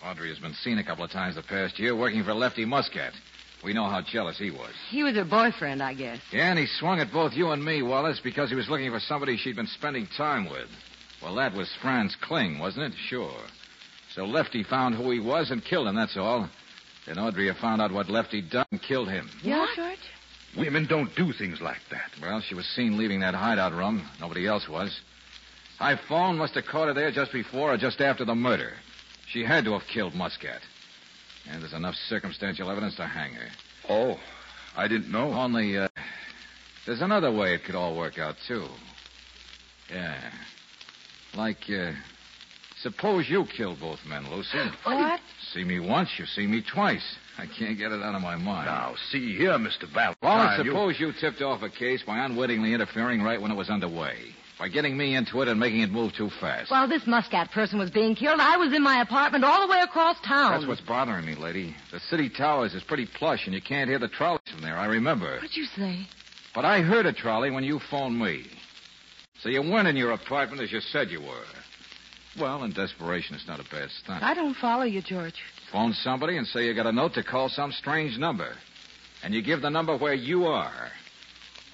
Audrey 0.04 0.30
has 0.30 0.40
been 0.40 0.54
seen 0.54 0.78
a 0.78 0.84
couple 0.84 1.04
of 1.04 1.12
times 1.12 1.36
the 1.36 1.42
past 1.42 1.80
year 1.80 1.96
working 1.96 2.24
for 2.24 2.34
Lefty 2.34 2.66
Muscat. 2.66 3.14
We 3.64 3.74
know 3.74 3.90
how 3.90 4.02
jealous 4.02 4.38
he 4.38 4.52
was. 4.52 4.72
He 4.90 5.04
was 5.04 5.16
her 5.16 5.26
boyfriend, 5.26 5.82
I 5.82 5.94
guess. 5.94 6.20
Yeah, 6.32 6.52
and 6.52 6.60
he 6.60 6.68
swung 6.68 7.00
at 7.00 7.12
both 7.12 7.34
you 7.34 7.50
and 7.50 7.64
me, 7.64 7.82
Wallace, 7.82 8.22
because 8.24 8.50
he 8.50 8.56
was 8.56 8.70
looking 8.70 8.92
for 8.92 9.00
somebody 9.00 9.36
she'd 9.36 9.56
been 9.56 9.68
spending 9.68 10.08
time 10.16 10.50
with. 10.50 10.70
Well, 11.22 11.36
that 11.36 11.54
was 11.54 11.70
Franz 11.82 12.16
Kling, 12.22 12.60
wasn't 12.60 12.94
it? 12.94 12.98
Sure. 13.08 13.42
So 14.14 14.26
Lefty 14.26 14.64
found 14.64 14.96
who 14.96 15.10
he 15.10 15.20
was 15.20 15.50
and 15.50 15.66
killed 15.66 15.88
him, 15.88 15.96
that's 15.96 16.18
all. 16.18 16.48
Then 17.08 17.18
Audrey 17.18 17.52
found 17.60 17.82
out 17.82 17.92
what 17.92 18.10
Lefty 18.10 18.42
done 18.42 18.66
and 18.72 18.82
killed 18.82 19.10
him. 19.10 19.30
Yeah, 19.42 19.66
George? 19.76 19.98
Women 20.56 20.86
don't 20.88 21.14
do 21.16 21.34
things 21.34 21.60
like 21.60 21.82
that. 21.92 22.12
Well, 22.22 22.42
she 22.42 22.56
was 22.56 22.66
seen 22.68 22.98
leaving 22.98 23.20
that 23.22 23.34
hideout 23.34 23.74
room. 23.74 24.08
Nobody 24.20 24.48
else 24.48 24.68
was. 24.70 25.02
High 25.80 26.00
phone 26.08 26.38
must 26.38 26.56
have 26.56 26.66
caught 26.66 26.88
her 26.88 26.94
there 26.94 27.12
just 27.12 27.32
before 27.32 27.74
or 27.74 27.78
just 27.78 28.02
after 28.02 28.26
the 28.26 28.36
murder. 28.36 28.74
She 29.32 29.44
had 29.44 29.66
to 29.66 29.74
have 29.74 29.84
killed 29.94 30.16
Muscat. 30.16 30.62
And 31.50 31.62
there's 31.62 31.74
enough 31.74 31.96
circumstantial 32.10 32.70
evidence 32.70 32.96
to 32.96 33.06
hang 33.06 33.34
her. 33.34 33.48
Oh, 33.90 34.20
I 34.76 34.88
didn't 34.88 35.12
know. 35.12 35.32
Only, 35.34 35.78
uh, 35.78 35.88
there's 36.86 37.02
another 37.02 37.32
way 37.32 37.54
it 37.54 37.64
could 37.64 37.76
all 37.76 37.96
work 37.98 38.20
out, 38.20 38.36
too. 38.48 38.68
Yeah. 39.90 40.20
Like, 41.36 41.58
uh, 41.70 41.92
suppose 42.82 43.30
you 43.30 43.46
killed 43.46 43.80
both 43.80 44.00
men, 44.06 44.30
Lucy. 44.30 44.58
What? 44.84 45.22
See 45.54 45.64
me 45.64 45.80
once, 45.80 46.10
you 46.18 46.26
see 46.26 46.48
me 46.48 46.62
twice. 46.62 47.16
I 47.38 47.46
can't 47.46 47.78
get 47.78 47.92
it 47.92 48.02
out 48.02 48.16
of 48.16 48.22
my 48.22 48.36
mind. 48.36 48.66
Now, 48.66 48.96
see 49.12 49.38
here, 49.38 49.52
Mr. 49.52 49.88
Valentine. 49.94 50.18
Well, 50.22 50.58
you- 50.66 50.72
suppose 50.72 51.00
you 51.00 51.14
tipped 51.14 51.42
off 51.42 51.62
a 51.62 51.70
case 51.70 52.02
by 52.04 52.18
unwittingly 52.26 52.74
interfering 52.74 53.22
right 53.22 53.42
when 53.42 53.52
it 53.52 53.56
was 53.56 53.70
underway. 53.70 54.34
By 54.60 54.70
getting 54.70 54.98
me 54.98 55.16
into 55.16 55.42
it 55.44 55.48
and 55.48 55.60
making 55.60 55.82
it 55.82 55.92
move 55.92 56.14
too 56.14 56.32
fast. 56.42 56.72
While 56.72 56.88
this 56.88 57.06
Muscat 57.06 57.52
person 57.52 57.78
was 57.78 57.92
being 57.92 58.16
killed, 58.16 58.40
I 58.40 58.58
was 58.58 58.74
in 58.74 58.82
my 58.82 59.02
apartment 59.02 59.44
all 59.44 59.66
the 59.66 59.72
way 59.72 59.82
across 59.82 60.18
town. 60.26 60.52
That's 60.52 60.66
what's 60.66 60.82
bothering 60.82 61.26
me, 61.26 61.36
lady. 61.36 61.76
The 61.92 62.00
city 62.00 62.28
towers 62.28 62.74
is 62.74 62.82
pretty 62.82 63.06
plush, 63.06 63.46
and 63.46 63.54
you 63.54 63.62
can't 63.62 63.88
hear 63.88 64.00
the 64.00 64.08
trolleys 64.08 64.42
from 64.52 64.62
there. 64.62 64.76
I 64.76 64.88
remember. 64.88 65.36
What'd 65.36 65.56
you 65.56 65.66
say? 65.66 66.08
But 66.56 66.66
I 66.66 66.82
heard 66.82 67.06
a 67.06 67.14
trolley 67.14 67.52
when 67.52 67.64
you 67.64 67.80
phoned 67.92 68.20
me. 68.20 68.46
So 69.42 69.50
you 69.50 69.62
weren't 69.62 69.88
in 69.88 69.96
your 69.96 70.12
apartment 70.12 70.62
as 70.62 70.72
you 70.72 70.82
said 70.82 71.12
you 71.12 71.22
were. 71.22 71.46
Well, 72.40 72.64
in 72.64 72.72
desperation, 72.74 73.36
it's 73.36 73.48
not 73.48 73.60
a 73.60 73.70
bad 73.70 73.90
stunt. 73.92 74.24
I 74.24 74.34
don't 74.34 74.56
follow 74.56 74.84
you, 74.84 75.04
George. 75.04 75.36
Phone 75.72 75.94
somebody 75.94 76.38
and 76.38 76.48
say 76.48 76.66
you 76.66 76.74
got 76.74 76.88
a 76.88 76.92
note 76.92 77.14
to 77.14 77.24
call 77.24 77.50
some 77.50 77.72
strange 77.72 78.18
number. 78.18 78.54
And 79.24 79.34
you 79.34 79.44
give 79.44 79.62
the 79.62 79.70
number 79.70 79.96
where 79.98 80.14
you 80.14 80.46
are. 80.46 80.90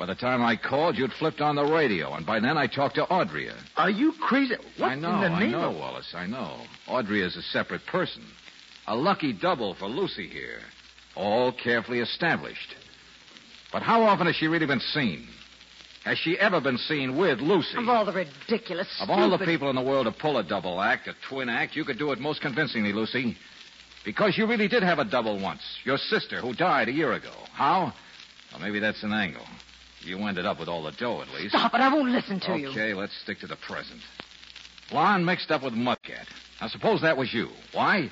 By 0.04 0.08
the 0.08 0.16
time 0.16 0.44
I 0.44 0.58
called, 0.58 0.98
you'd 0.98 1.14
flipped 1.14 1.40
on 1.40 1.56
the 1.56 1.64
radio, 1.64 2.14
and 2.16 2.26
by 2.26 2.42
then 2.42 2.58
I 2.58 2.68
talked 2.68 2.96
to 2.96 3.06
Audrey. 3.06 3.50
Are 3.78 3.90
you 3.90 4.12
crazy? 4.20 4.56
What 4.78 4.90
I 4.92 4.96
know, 4.96 5.14
in 5.16 5.22
the 5.22 5.28
I 5.28 5.40
name 5.40 5.52
know, 5.52 5.70
of... 5.70 5.78
Wallace, 5.78 6.14
I 6.14 6.28
know. 6.28 6.58
Audrey 6.90 7.22
is 7.22 7.38
a 7.38 7.42
separate 7.42 7.86
person. 7.86 8.22
A 8.88 8.98
lucky 8.98 9.32
double 9.32 9.76
for 9.76 9.88
Lucy 9.88 10.28
here. 10.28 10.60
All 11.16 11.54
carefully 11.54 12.02
established. 12.02 12.76
But 13.72 13.82
how 13.82 14.04
often 14.04 14.28
has 14.28 14.36
she 14.36 14.48
really 14.48 14.66
been 14.66 14.82
seen? 14.82 15.26
Has 16.04 16.18
she 16.18 16.38
ever 16.38 16.60
been 16.60 16.80
seen 16.80 17.16
with 17.16 17.40
Lucy? 17.40 17.78
Of 17.78 17.88
all 17.88 18.04
the 18.04 18.12
ridiculous, 18.12 18.90
Of 19.00 19.10
all 19.10 19.30
the 19.30 19.46
people 19.46 19.70
in 19.70 19.76
the 19.78 19.82
world 19.82 20.08
to 20.08 20.12
pull 20.12 20.38
a 20.38 20.44
double 20.44 20.82
act, 20.82 21.08
a 21.08 21.14
twin 21.30 21.48
act, 21.48 21.78
you 21.78 21.86
could 21.86 21.98
do 21.98 22.12
it 22.12 22.20
most 22.20 22.42
convincingly, 22.42 22.92
Lucy. 22.92 23.38
Because 24.04 24.38
you 24.38 24.48
really 24.48 24.68
did 24.68 24.84
have 24.84 25.00
a 25.00 25.06
double 25.06 25.40
once. 25.40 25.62
Your 25.86 25.98
sister, 25.98 26.42
who 26.42 26.54
died 26.54 26.90
a 26.90 26.92
year 26.92 27.14
ago. 27.14 27.32
How? 27.54 27.94
Well, 28.52 28.62
maybe 28.62 28.80
that's 28.80 29.02
an 29.04 29.14
angle. 29.14 29.46
You 30.06 30.18
ended 30.28 30.46
up 30.46 30.60
with 30.60 30.68
all 30.68 30.84
the 30.84 30.92
dough, 30.92 31.22
at 31.22 31.30
least. 31.34 31.50
Stop 31.56 31.74
it. 31.74 31.82
I 31.82 31.94
won't 31.94 32.10
listen 32.10 32.40
to 32.42 32.58
you. 32.58 32.70
Okay, 32.70 32.94
let's 32.94 33.16
stick 33.24 33.40
to 33.40 33.48
the 33.48 33.56
present. 33.56 34.02
Blonde 34.90 35.26
mixed 35.26 35.50
up 35.52 35.64
with 35.64 35.74
Muscat. 35.74 36.28
Now, 36.62 36.68
suppose 36.68 37.02
that 37.02 37.18
was 37.18 37.34
you. 37.34 37.50
Why? 37.74 38.10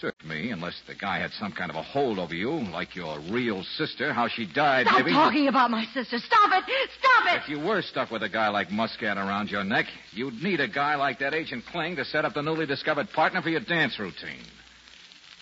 Search 0.00 0.16
me, 0.24 0.50
unless 0.50 0.80
the 0.86 0.94
guy 0.94 1.18
had 1.18 1.30
some 1.32 1.52
kind 1.52 1.70
of 1.70 1.76
a 1.76 1.82
hold 1.82 2.18
over 2.18 2.34
you, 2.34 2.50
like 2.50 2.94
your 2.94 3.18
real 3.30 3.62
sister, 3.76 4.12
how 4.12 4.28
she 4.28 4.44
died, 4.46 4.86
Stop 4.86 4.98
maybe. 4.98 5.12
talking 5.12 5.48
about 5.48 5.70
my 5.70 5.84
sister. 5.94 6.18
Stop 6.18 6.50
it. 6.52 6.90
Stop 6.98 7.34
it. 7.34 7.42
If 7.42 7.48
you 7.48 7.58
were 7.58 7.80
stuck 7.82 8.10
with 8.10 8.22
a 8.22 8.28
guy 8.28 8.48
like 8.48 8.70
Muscat 8.70 9.16
around 9.16 9.50
your 9.50 9.64
neck, 9.64 9.86
you'd 10.12 10.42
need 10.42 10.60
a 10.60 10.68
guy 10.68 10.96
like 10.96 11.18
that 11.20 11.32
Agent 11.32 11.64
Kling 11.72 11.96
to 11.96 12.04
set 12.04 12.24
up 12.26 12.34
the 12.34 12.42
newly 12.42 12.66
discovered 12.66 13.08
partner 13.14 13.40
for 13.40 13.48
your 13.48 13.60
dance 13.60 13.98
routine. 13.98 14.44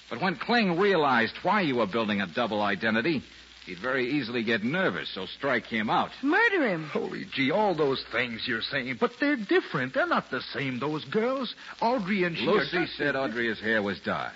But 0.09 0.21
when 0.23 0.37
Kling 0.37 0.79
realized 0.79 1.35
why 1.43 1.63
you 1.63 1.77
were 1.77 1.87
building 1.87 2.21
a 2.21 2.27
double 2.33 2.63
identity, 2.63 3.23
He'd 3.67 3.79
very 3.79 4.11
easily 4.11 4.45
get 4.45 4.63
nervous, 4.63 5.09
so 5.15 5.25
strike 5.39 5.65
him 5.67 5.89
out. 5.89 6.11
Murder 6.23 6.69
him. 6.69 6.85
Holy 6.93 7.25
gee, 7.35 7.51
all 7.51 7.75
those 7.75 8.05
things 8.13 8.43
you're 8.47 8.61
saying, 8.61 8.99
but 9.01 9.13
they're 9.21 9.37
different. 9.37 9.95
They're 9.95 10.07
not 10.07 10.31
the 10.31 10.43
same, 10.53 10.79
those 10.79 11.05
girls. 11.07 11.55
Audrey 11.81 12.25
and 12.25 12.37
she 12.37 12.47
are 12.47 12.53
Lucy 12.57 12.79
just- 12.85 12.97
said 12.97 13.17
Audrey's 13.17 13.59
hair 13.61 13.83
was 13.83 13.99
dyed. 14.01 14.33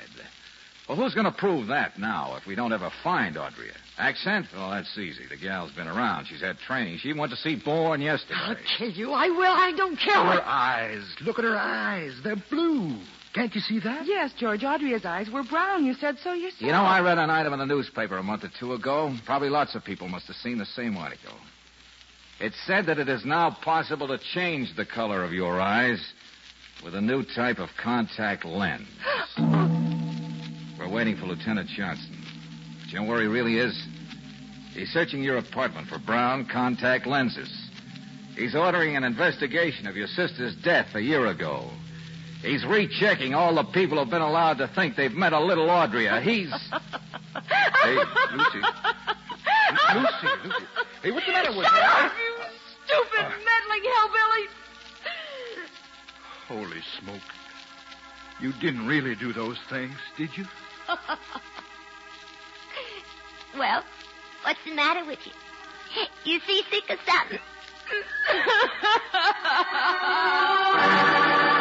Well, 0.88 0.97
who's 0.97 1.12
going 1.12 1.27
to 1.27 1.33
prove 1.33 1.67
that 1.67 1.99
now 1.99 2.37
if 2.37 2.47
we 2.47 2.55
don't 2.55 2.73
ever 2.73 2.91
find 3.05 3.37
Audrey? 3.37 3.69
Accent? 3.99 4.47
Oh, 4.57 4.71
that's 4.71 4.97
easy. 4.97 5.25
The 5.29 5.37
gal's 5.37 5.71
been 5.73 5.87
around. 5.88 6.25
She's 6.29 6.41
had 6.41 6.57
training. 6.61 6.97
She 7.03 7.12
went 7.12 7.31
to 7.31 7.37
see 7.37 7.57
Bourne 7.62 8.01
yesterday. 8.01 8.41
I'll 8.41 8.57
kill 8.79 8.88
you. 8.91 9.12
I 9.12 9.29
will. 9.29 9.43
I 9.53 9.73
don't 9.77 9.97
care 9.99 10.14
Her 10.14 10.25
what. 10.37 10.45
eyes. 10.47 11.03
Look 11.27 11.38
at 11.38 11.45
her 11.45 11.59
eyes. 11.59 12.12
They're 12.25 12.37
blue. 12.49 12.97
Can't 13.35 13.55
you 13.55 13.61
see 13.61 13.79
that? 13.81 14.07
Yes, 14.07 14.33
George. 14.38 14.64
Audrey's 14.64 15.05
eyes 15.05 15.29
were 15.31 15.45
brown. 15.45 15.85
You 15.85 15.95
said 15.95 16.17
so 16.23 16.33
yourself. 16.33 16.62
You 16.62 16.73
know, 16.73 16.83
I 16.83 17.01
read 17.01 17.19
an 17.19 17.31
item 17.31 17.53
in 17.53 17.59
the 17.59 17.67
newspaper 17.67 18.17
a 18.17 18.23
month 18.23 18.45
or 18.45 18.51
two 18.59 18.73
ago. 18.73 19.14
Probably 19.27 19.51
lots 19.51 19.75
of 19.75 19.85
people 19.85 20.09
must 20.09 20.27
have 20.27 20.37
seen 20.37 20.59
the 20.59 20.67
same 20.67 20.97
article. 20.97 21.35
It 22.41 22.53
said 22.67 22.87
that 22.87 22.99
it 22.99 23.09
is 23.09 23.25
now 23.25 23.51
possible 23.51 24.09
to 24.09 24.19
change 24.33 24.75
the 24.77 24.87
color 24.87 25.25
of 25.25 25.33
your 25.33 25.61
eyes 25.61 26.01
with 26.85 26.95
a 26.95 27.01
new 27.01 27.25
type 27.35 27.59
of 27.59 27.69
contact 27.83 28.45
lens. 28.45 28.88
We're 30.79 30.88
waiting 30.88 31.17
for 31.17 31.27
Lieutenant 31.27 31.69
Johnson. 31.69 32.17
But 32.81 32.93
you 32.93 33.01
know 33.01 33.07
where 33.07 33.21
he 33.21 33.27
really 33.27 33.59
is? 33.59 33.87
He's 34.73 34.91
searching 34.91 35.23
your 35.23 35.38
apartment 35.38 35.88
for 35.88 35.99
brown 35.99 36.47
contact 36.51 37.07
lenses. 37.07 37.53
He's 38.37 38.55
ordering 38.55 38.97
an 38.97 39.03
investigation 39.03 39.88
of 39.88 39.97
your 39.97 40.07
sister's 40.07 40.55
death 40.62 40.95
a 40.95 41.01
year 41.01 41.27
ago. 41.27 41.69
He's 42.42 42.64
rechecking 42.64 43.35
all 43.35 43.55
the 43.55 43.64
people 43.64 43.98
who've 43.98 44.09
been 44.11 44.22
allowed 44.22 44.59
to 44.59 44.68
think 44.68 44.96
they've 44.96 45.12
met 45.12 45.33
a 45.33 45.40
little 45.40 45.68
Audrey. 45.70 46.09
He's. 46.22 46.53
Hey, 47.81 47.94
Lucy. 48.33 48.61
Lucy, 49.94 50.27
Lucy. 50.44 50.66
Hey, 51.03 51.11
what's 51.12 51.27
the 51.27 51.33
matter 51.33 51.53
with 51.57 51.66
Shut 51.66 51.74
you? 51.77 51.81
up, 51.85 52.12
you 52.18 52.35
stupid, 52.85 53.27
meddling 53.44 53.85
hillbilly. 53.85 54.48
Holy 56.48 56.83
smoke. 57.01 57.29
You 58.40 58.53
didn't 58.61 58.87
really 58.88 59.14
do 59.14 59.33
those 59.33 59.59
things, 59.70 59.94
did 60.16 60.31
you? 60.37 60.44
Well, 63.57 63.83
what's 64.42 64.59
the 64.64 64.74
matter 64.74 65.05
with 65.07 65.18
you? 65.24 65.33
You 66.24 66.38
seasick 66.40 66.85
or 66.90 66.96
something? 67.07 67.38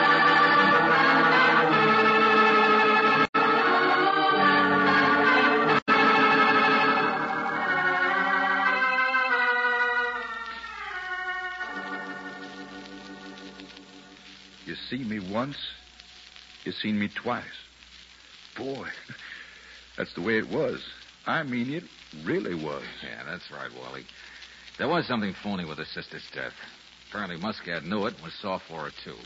once, 15.37 15.57
you 16.63 16.71
seen 16.71 16.97
me 16.97 17.07
twice. 17.13 17.43
Boy, 18.57 18.87
that's 19.97 20.11
the 20.15 20.21
way 20.21 20.39
it 20.39 20.49
was. 20.49 20.83
I 21.27 21.43
mean, 21.43 21.71
it 21.71 21.83
really 22.25 22.55
was. 22.55 22.81
Yeah, 23.03 23.21
that's 23.23 23.51
right, 23.51 23.69
Wally. 23.79 24.07
There 24.79 24.87
was 24.87 25.05
something 25.05 25.35
phony 25.43 25.63
with 25.63 25.77
her 25.77 25.85
sister's 25.85 26.27
death. 26.33 26.53
Apparently, 27.07 27.37
Muscat 27.37 27.85
knew 27.85 28.07
it 28.07 28.15
and 28.15 28.23
was 28.23 28.33
soft 28.41 28.65
for 28.67 28.85
her, 28.85 28.91
too. 29.03 29.17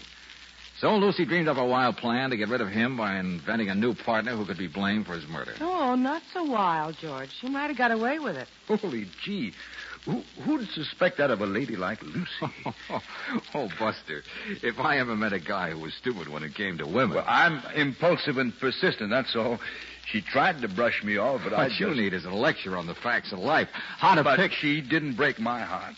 So 0.82 0.94
Lucy 0.98 1.26
dreamed 1.26 1.48
up 1.48 1.56
a 1.56 1.66
wild 1.66 1.96
plan 1.96 2.30
to 2.32 2.38
get 2.38 2.50
rid 2.50 2.60
of 2.60 2.68
him 2.68 2.98
by 2.98 3.18
inventing 3.18 3.70
a 3.70 3.76
new 3.76 3.94
partner 3.94 4.36
who 4.36 4.46
could 4.46 4.58
be 4.58 4.68
blamed 4.68 5.06
for 5.06 5.14
his 5.14 5.28
murder. 5.30 5.54
Oh, 5.62 5.96
not 5.96 6.24
so 6.34 6.44
wild, 6.44 6.98
George. 7.00 7.30
She 7.40 7.48
might 7.48 7.68
have 7.68 7.78
got 7.78 7.92
away 7.92 8.20
with 8.20 8.36
it. 8.36 8.50
Holy 8.68 9.06
gee. 9.24 9.54
Who, 10.06 10.24
who'd 10.44 10.68
suspect 10.70 11.18
that 11.20 11.30
of 11.30 11.42
a 11.42 11.46
lady 11.46 11.76
like 11.76 12.02
Lucy? 12.02 12.54
oh, 13.54 13.70
Buster, 13.78 14.24
if 14.64 14.80
I 14.80 14.98
ever 14.98 15.16
met 15.16 15.32
a 15.32 15.40
guy 15.40 15.72
who 15.72 15.80
was 15.80 15.94
stupid 15.94 16.28
when 16.28 16.44
it 16.44 16.56
came 16.56 16.80
to 16.80 16.86
women. 16.88 17.18
Well, 17.18 17.26
I'm 17.28 17.62
impulsive 17.76 18.38
and 18.38 18.58
persistent, 18.60 19.12
that's 19.12 19.36
all. 19.36 19.60
She 20.08 20.22
tried 20.22 20.62
to 20.62 20.68
brush 20.68 21.04
me 21.04 21.18
off, 21.18 21.42
but 21.44 21.54
I 21.54 21.68
what 21.68 21.80
you 21.80 21.88
just... 21.88 22.00
need 22.00 22.14
is 22.14 22.26
a 22.26 22.32
lecture 22.32 22.76
on 22.76 22.88
the 22.88 22.96
facts 22.96 23.32
of 23.32 23.40
life. 23.40 23.70
How 23.72 24.16
to 24.16 24.24
but 24.24 24.38
pick. 24.38 24.54
she 24.54 24.82
didn't 24.82 25.16
break 25.16 25.40
my 25.40 25.62
heart. 25.62 25.94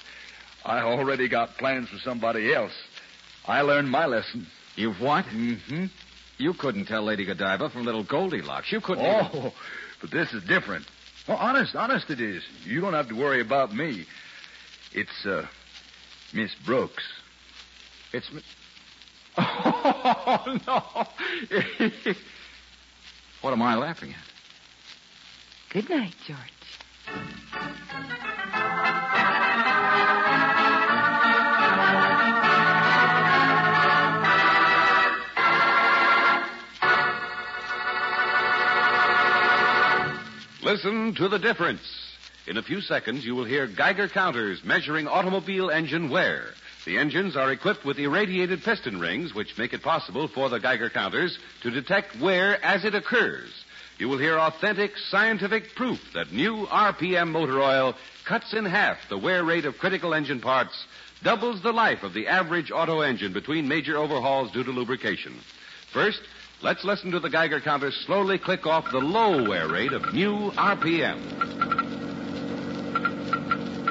I 0.65 0.79
already 0.81 1.29
got 1.29 1.57
plans 1.57 1.87
for 1.89 1.97
somebody 1.99 2.53
else. 2.53 2.73
I 3.45 3.61
learned 3.61 3.89
my 3.89 4.05
lesson. 4.05 4.47
You've 4.75 4.99
what? 4.99 5.25
Mm-hmm. 5.25 5.85
You 6.37 6.53
couldn't 6.53 6.85
tell 6.85 7.03
Lady 7.03 7.25
Godiva 7.25 7.69
from 7.69 7.85
little 7.85 8.03
Goldilocks. 8.03 8.71
You 8.71 8.81
couldn't. 8.81 9.05
even- 9.05 9.29
Oh, 9.33 9.53
but 10.01 10.11
this 10.11 10.33
is 10.33 10.43
different. 10.43 10.85
Oh, 11.27 11.33
honest, 11.36 11.75
honest 11.75 12.09
it 12.09 12.19
is. 12.19 12.43
You 12.65 12.81
don't 12.81 12.93
have 12.93 13.07
to 13.09 13.15
worry 13.15 13.39
about 13.41 13.73
me. 13.73 14.05
It's, 14.91 15.25
uh, 15.25 15.45
Miss 16.33 16.53
Brooks. 16.65 17.03
It's. 18.12 18.31
me- 18.31 18.41
Oh, 20.25 20.57
no. 20.67 20.83
what 23.41 23.51
am 23.53 23.62
I 23.62 23.75
laughing 23.75 24.12
at? 24.12 24.15
Good 25.73 25.89
night, 25.89 26.13
George. 26.27 26.39
Listen 40.73 41.13
to 41.17 41.29
the 41.29 41.38
difference. 41.38 41.83
In 42.47 42.57
a 42.57 42.63
few 42.63 42.81
seconds, 42.81 43.23
you 43.23 43.36
will 43.36 43.43
hear 43.43 43.67
Geiger 43.67 44.07
counters 44.07 44.63
measuring 44.63 45.07
automobile 45.07 45.69
engine 45.69 46.09
wear. 46.09 46.45
The 46.86 46.97
engines 46.97 47.36
are 47.36 47.51
equipped 47.51 47.86
with 47.86 47.99
irradiated 47.99 48.63
piston 48.63 48.99
rings, 48.99 49.36
which 49.36 49.55
make 49.55 49.73
it 49.73 49.83
possible 49.83 50.27
for 50.27 50.49
the 50.49 50.59
Geiger 50.59 50.89
counters 50.89 51.38
to 51.62 51.69
detect 51.69 52.19
wear 52.19 52.57
as 52.65 52.86
it 52.86 52.95
occurs. 52.95 53.51
You 53.99 54.09
will 54.09 54.17
hear 54.17 54.39
authentic 54.39 54.97
scientific 54.97 55.75
proof 55.75 55.99
that 56.15 56.33
new 56.33 56.65
RPM 56.65 57.29
motor 57.29 57.62
oil 57.62 57.93
cuts 58.25 58.51
in 58.53 58.65
half 58.65 58.97
the 59.09 59.17
wear 59.19 59.43
rate 59.43 59.65
of 59.65 59.77
critical 59.77 60.15
engine 60.15 60.41
parts, 60.41 60.88
doubles 61.21 61.62
the 61.62 61.71
life 61.71 62.01
of 62.01 62.15
the 62.15 62.27
average 62.27 62.71
auto 62.71 63.01
engine 63.01 63.31
between 63.31 63.67
major 63.67 63.95
overhauls 63.95 64.49
due 64.49 64.63
to 64.63 64.71
lubrication. 64.71 65.39
First, 65.91 66.21
let's 66.63 66.86
listen 66.86 67.12
to 67.12 67.19
the 67.19 67.30
Geiger 67.30 67.60
counter 67.60 67.91
slowly 67.91 68.38
click 68.38 68.65
off 68.65 68.89
the 68.89 68.99
low 68.99 69.47
wear 69.47 69.67
rate 69.67 69.91
of 69.91 70.13
new 70.13 70.49
RPM. 70.52 71.19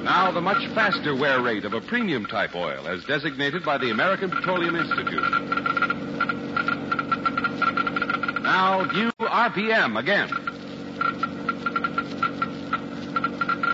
Now, 0.03 0.33
the 0.33 0.41
much 0.41 0.67
faster 0.75 1.15
wear 1.15 1.41
rate 1.41 1.65
of 1.65 1.75
a 1.75 1.81
premium 1.81 2.27
type 2.27 2.57
oil, 2.57 2.89
as 2.89 3.05
designated 3.05 3.65
by 3.65 3.79
the 3.79 3.91
American 3.91 4.31
Petroleum 4.31 4.75
Institute. 4.75 5.23
Now, 8.43 8.85
new 8.93 9.13
RPM 9.21 9.99
again. 9.99 10.31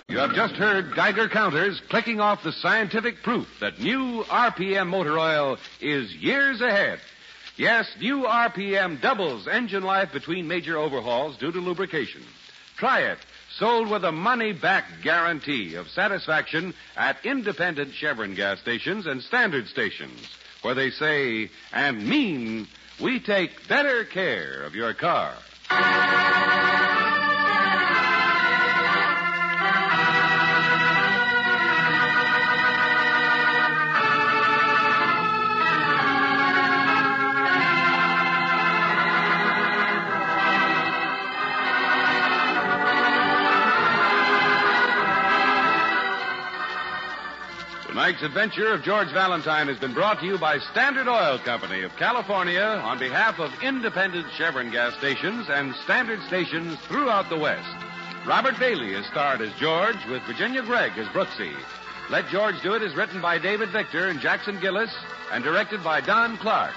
You 0.09 0.17
have 0.17 0.33
just 0.33 0.55
heard 0.55 0.93
Geiger 0.93 1.29
counters 1.29 1.81
clicking 1.89 2.19
off 2.19 2.43
the 2.43 2.51
scientific 2.51 3.23
proof 3.23 3.47
that 3.61 3.79
new 3.79 4.23
RPM 4.25 4.87
motor 4.87 5.17
oil 5.17 5.57
is 5.79 6.13
years 6.15 6.61
ahead. 6.61 6.99
Yes, 7.59 7.93
new 7.99 8.19
RPM 8.19 9.01
doubles 9.01 9.45
engine 9.45 9.83
life 9.83 10.13
between 10.13 10.47
major 10.47 10.77
overhauls 10.77 11.35
due 11.35 11.51
to 11.51 11.59
lubrication. 11.59 12.23
Try 12.77 13.01
it. 13.01 13.17
Sold 13.57 13.89
with 13.89 14.05
a 14.05 14.13
money 14.13 14.53
back 14.53 14.85
guarantee 15.03 15.75
of 15.75 15.89
satisfaction 15.89 16.73
at 16.95 17.17
independent 17.25 17.93
Chevron 17.93 18.33
gas 18.33 18.61
stations 18.61 19.07
and 19.07 19.21
standard 19.21 19.67
stations, 19.67 20.25
where 20.61 20.73
they 20.73 20.89
say 20.89 21.49
and 21.73 22.07
mean 22.07 22.65
we 23.01 23.19
take 23.19 23.67
better 23.67 24.05
care 24.05 24.63
of 24.63 24.73
your 24.73 24.93
car. 24.93 25.35
Tonight's 47.89 48.21
adventure 48.21 48.71
of 48.71 48.83
George 48.83 49.11
Valentine 49.13 49.67
has 49.67 49.79
been 49.79 49.95
brought 49.95 50.19
to 50.19 50.25
you 50.27 50.37
by 50.37 50.59
Standard 50.59 51.07
Oil 51.07 51.39
Company 51.39 51.81
of 51.81 51.95
California 51.95 52.61
on 52.61 52.99
behalf 52.99 53.39
of 53.39 53.51
independent 53.63 54.27
Chevron 54.37 54.69
gas 54.69 54.95
stations 54.99 55.47
and 55.49 55.73
standard 55.85 56.21
stations 56.27 56.77
throughout 56.81 57.27
the 57.29 57.37
West. 57.37 57.75
Robert 58.27 58.59
Bailey 58.59 58.93
is 58.93 59.07
starred 59.07 59.41
as 59.41 59.51
George 59.55 59.97
with 60.07 60.21
Virginia 60.27 60.61
Gregg 60.61 60.99
as 60.99 61.07
Brooksy. 61.07 61.51
Let 62.11 62.27
George 62.27 62.61
Do 62.61 62.75
It 62.75 62.83
is 62.83 62.95
written 62.95 63.23
by 63.23 63.39
David 63.39 63.69
Victor 63.69 64.09
and 64.09 64.19
Jackson 64.19 64.59
Gillis 64.59 64.93
and 65.31 65.43
directed 65.43 65.83
by 65.83 65.99
Don 65.99 66.37
Clark. 66.37 66.75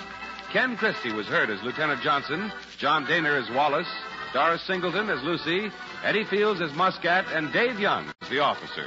Ken 0.51 0.79
Christie 0.79 1.13
was 1.13 1.27
heard 1.27 1.51
as 1.51 1.63
Lieutenant 1.63 2.01
Johnson, 2.01 2.51
John 2.79 3.05
Dehner 3.05 3.39
as 3.39 3.55
Wallace, 3.55 3.93
Doris 4.33 4.63
Singleton 4.63 5.11
as 5.11 5.23
Lucy, 5.23 5.71
Eddie 6.05 6.25
Fields 6.25 6.63
as 6.63 6.73
Muscat, 6.73 7.27
and 7.35 7.53
Dave 7.53 7.79
Young 7.79 8.11
as 8.23 8.31
the 8.31 8.39
officer. 8.39 8.87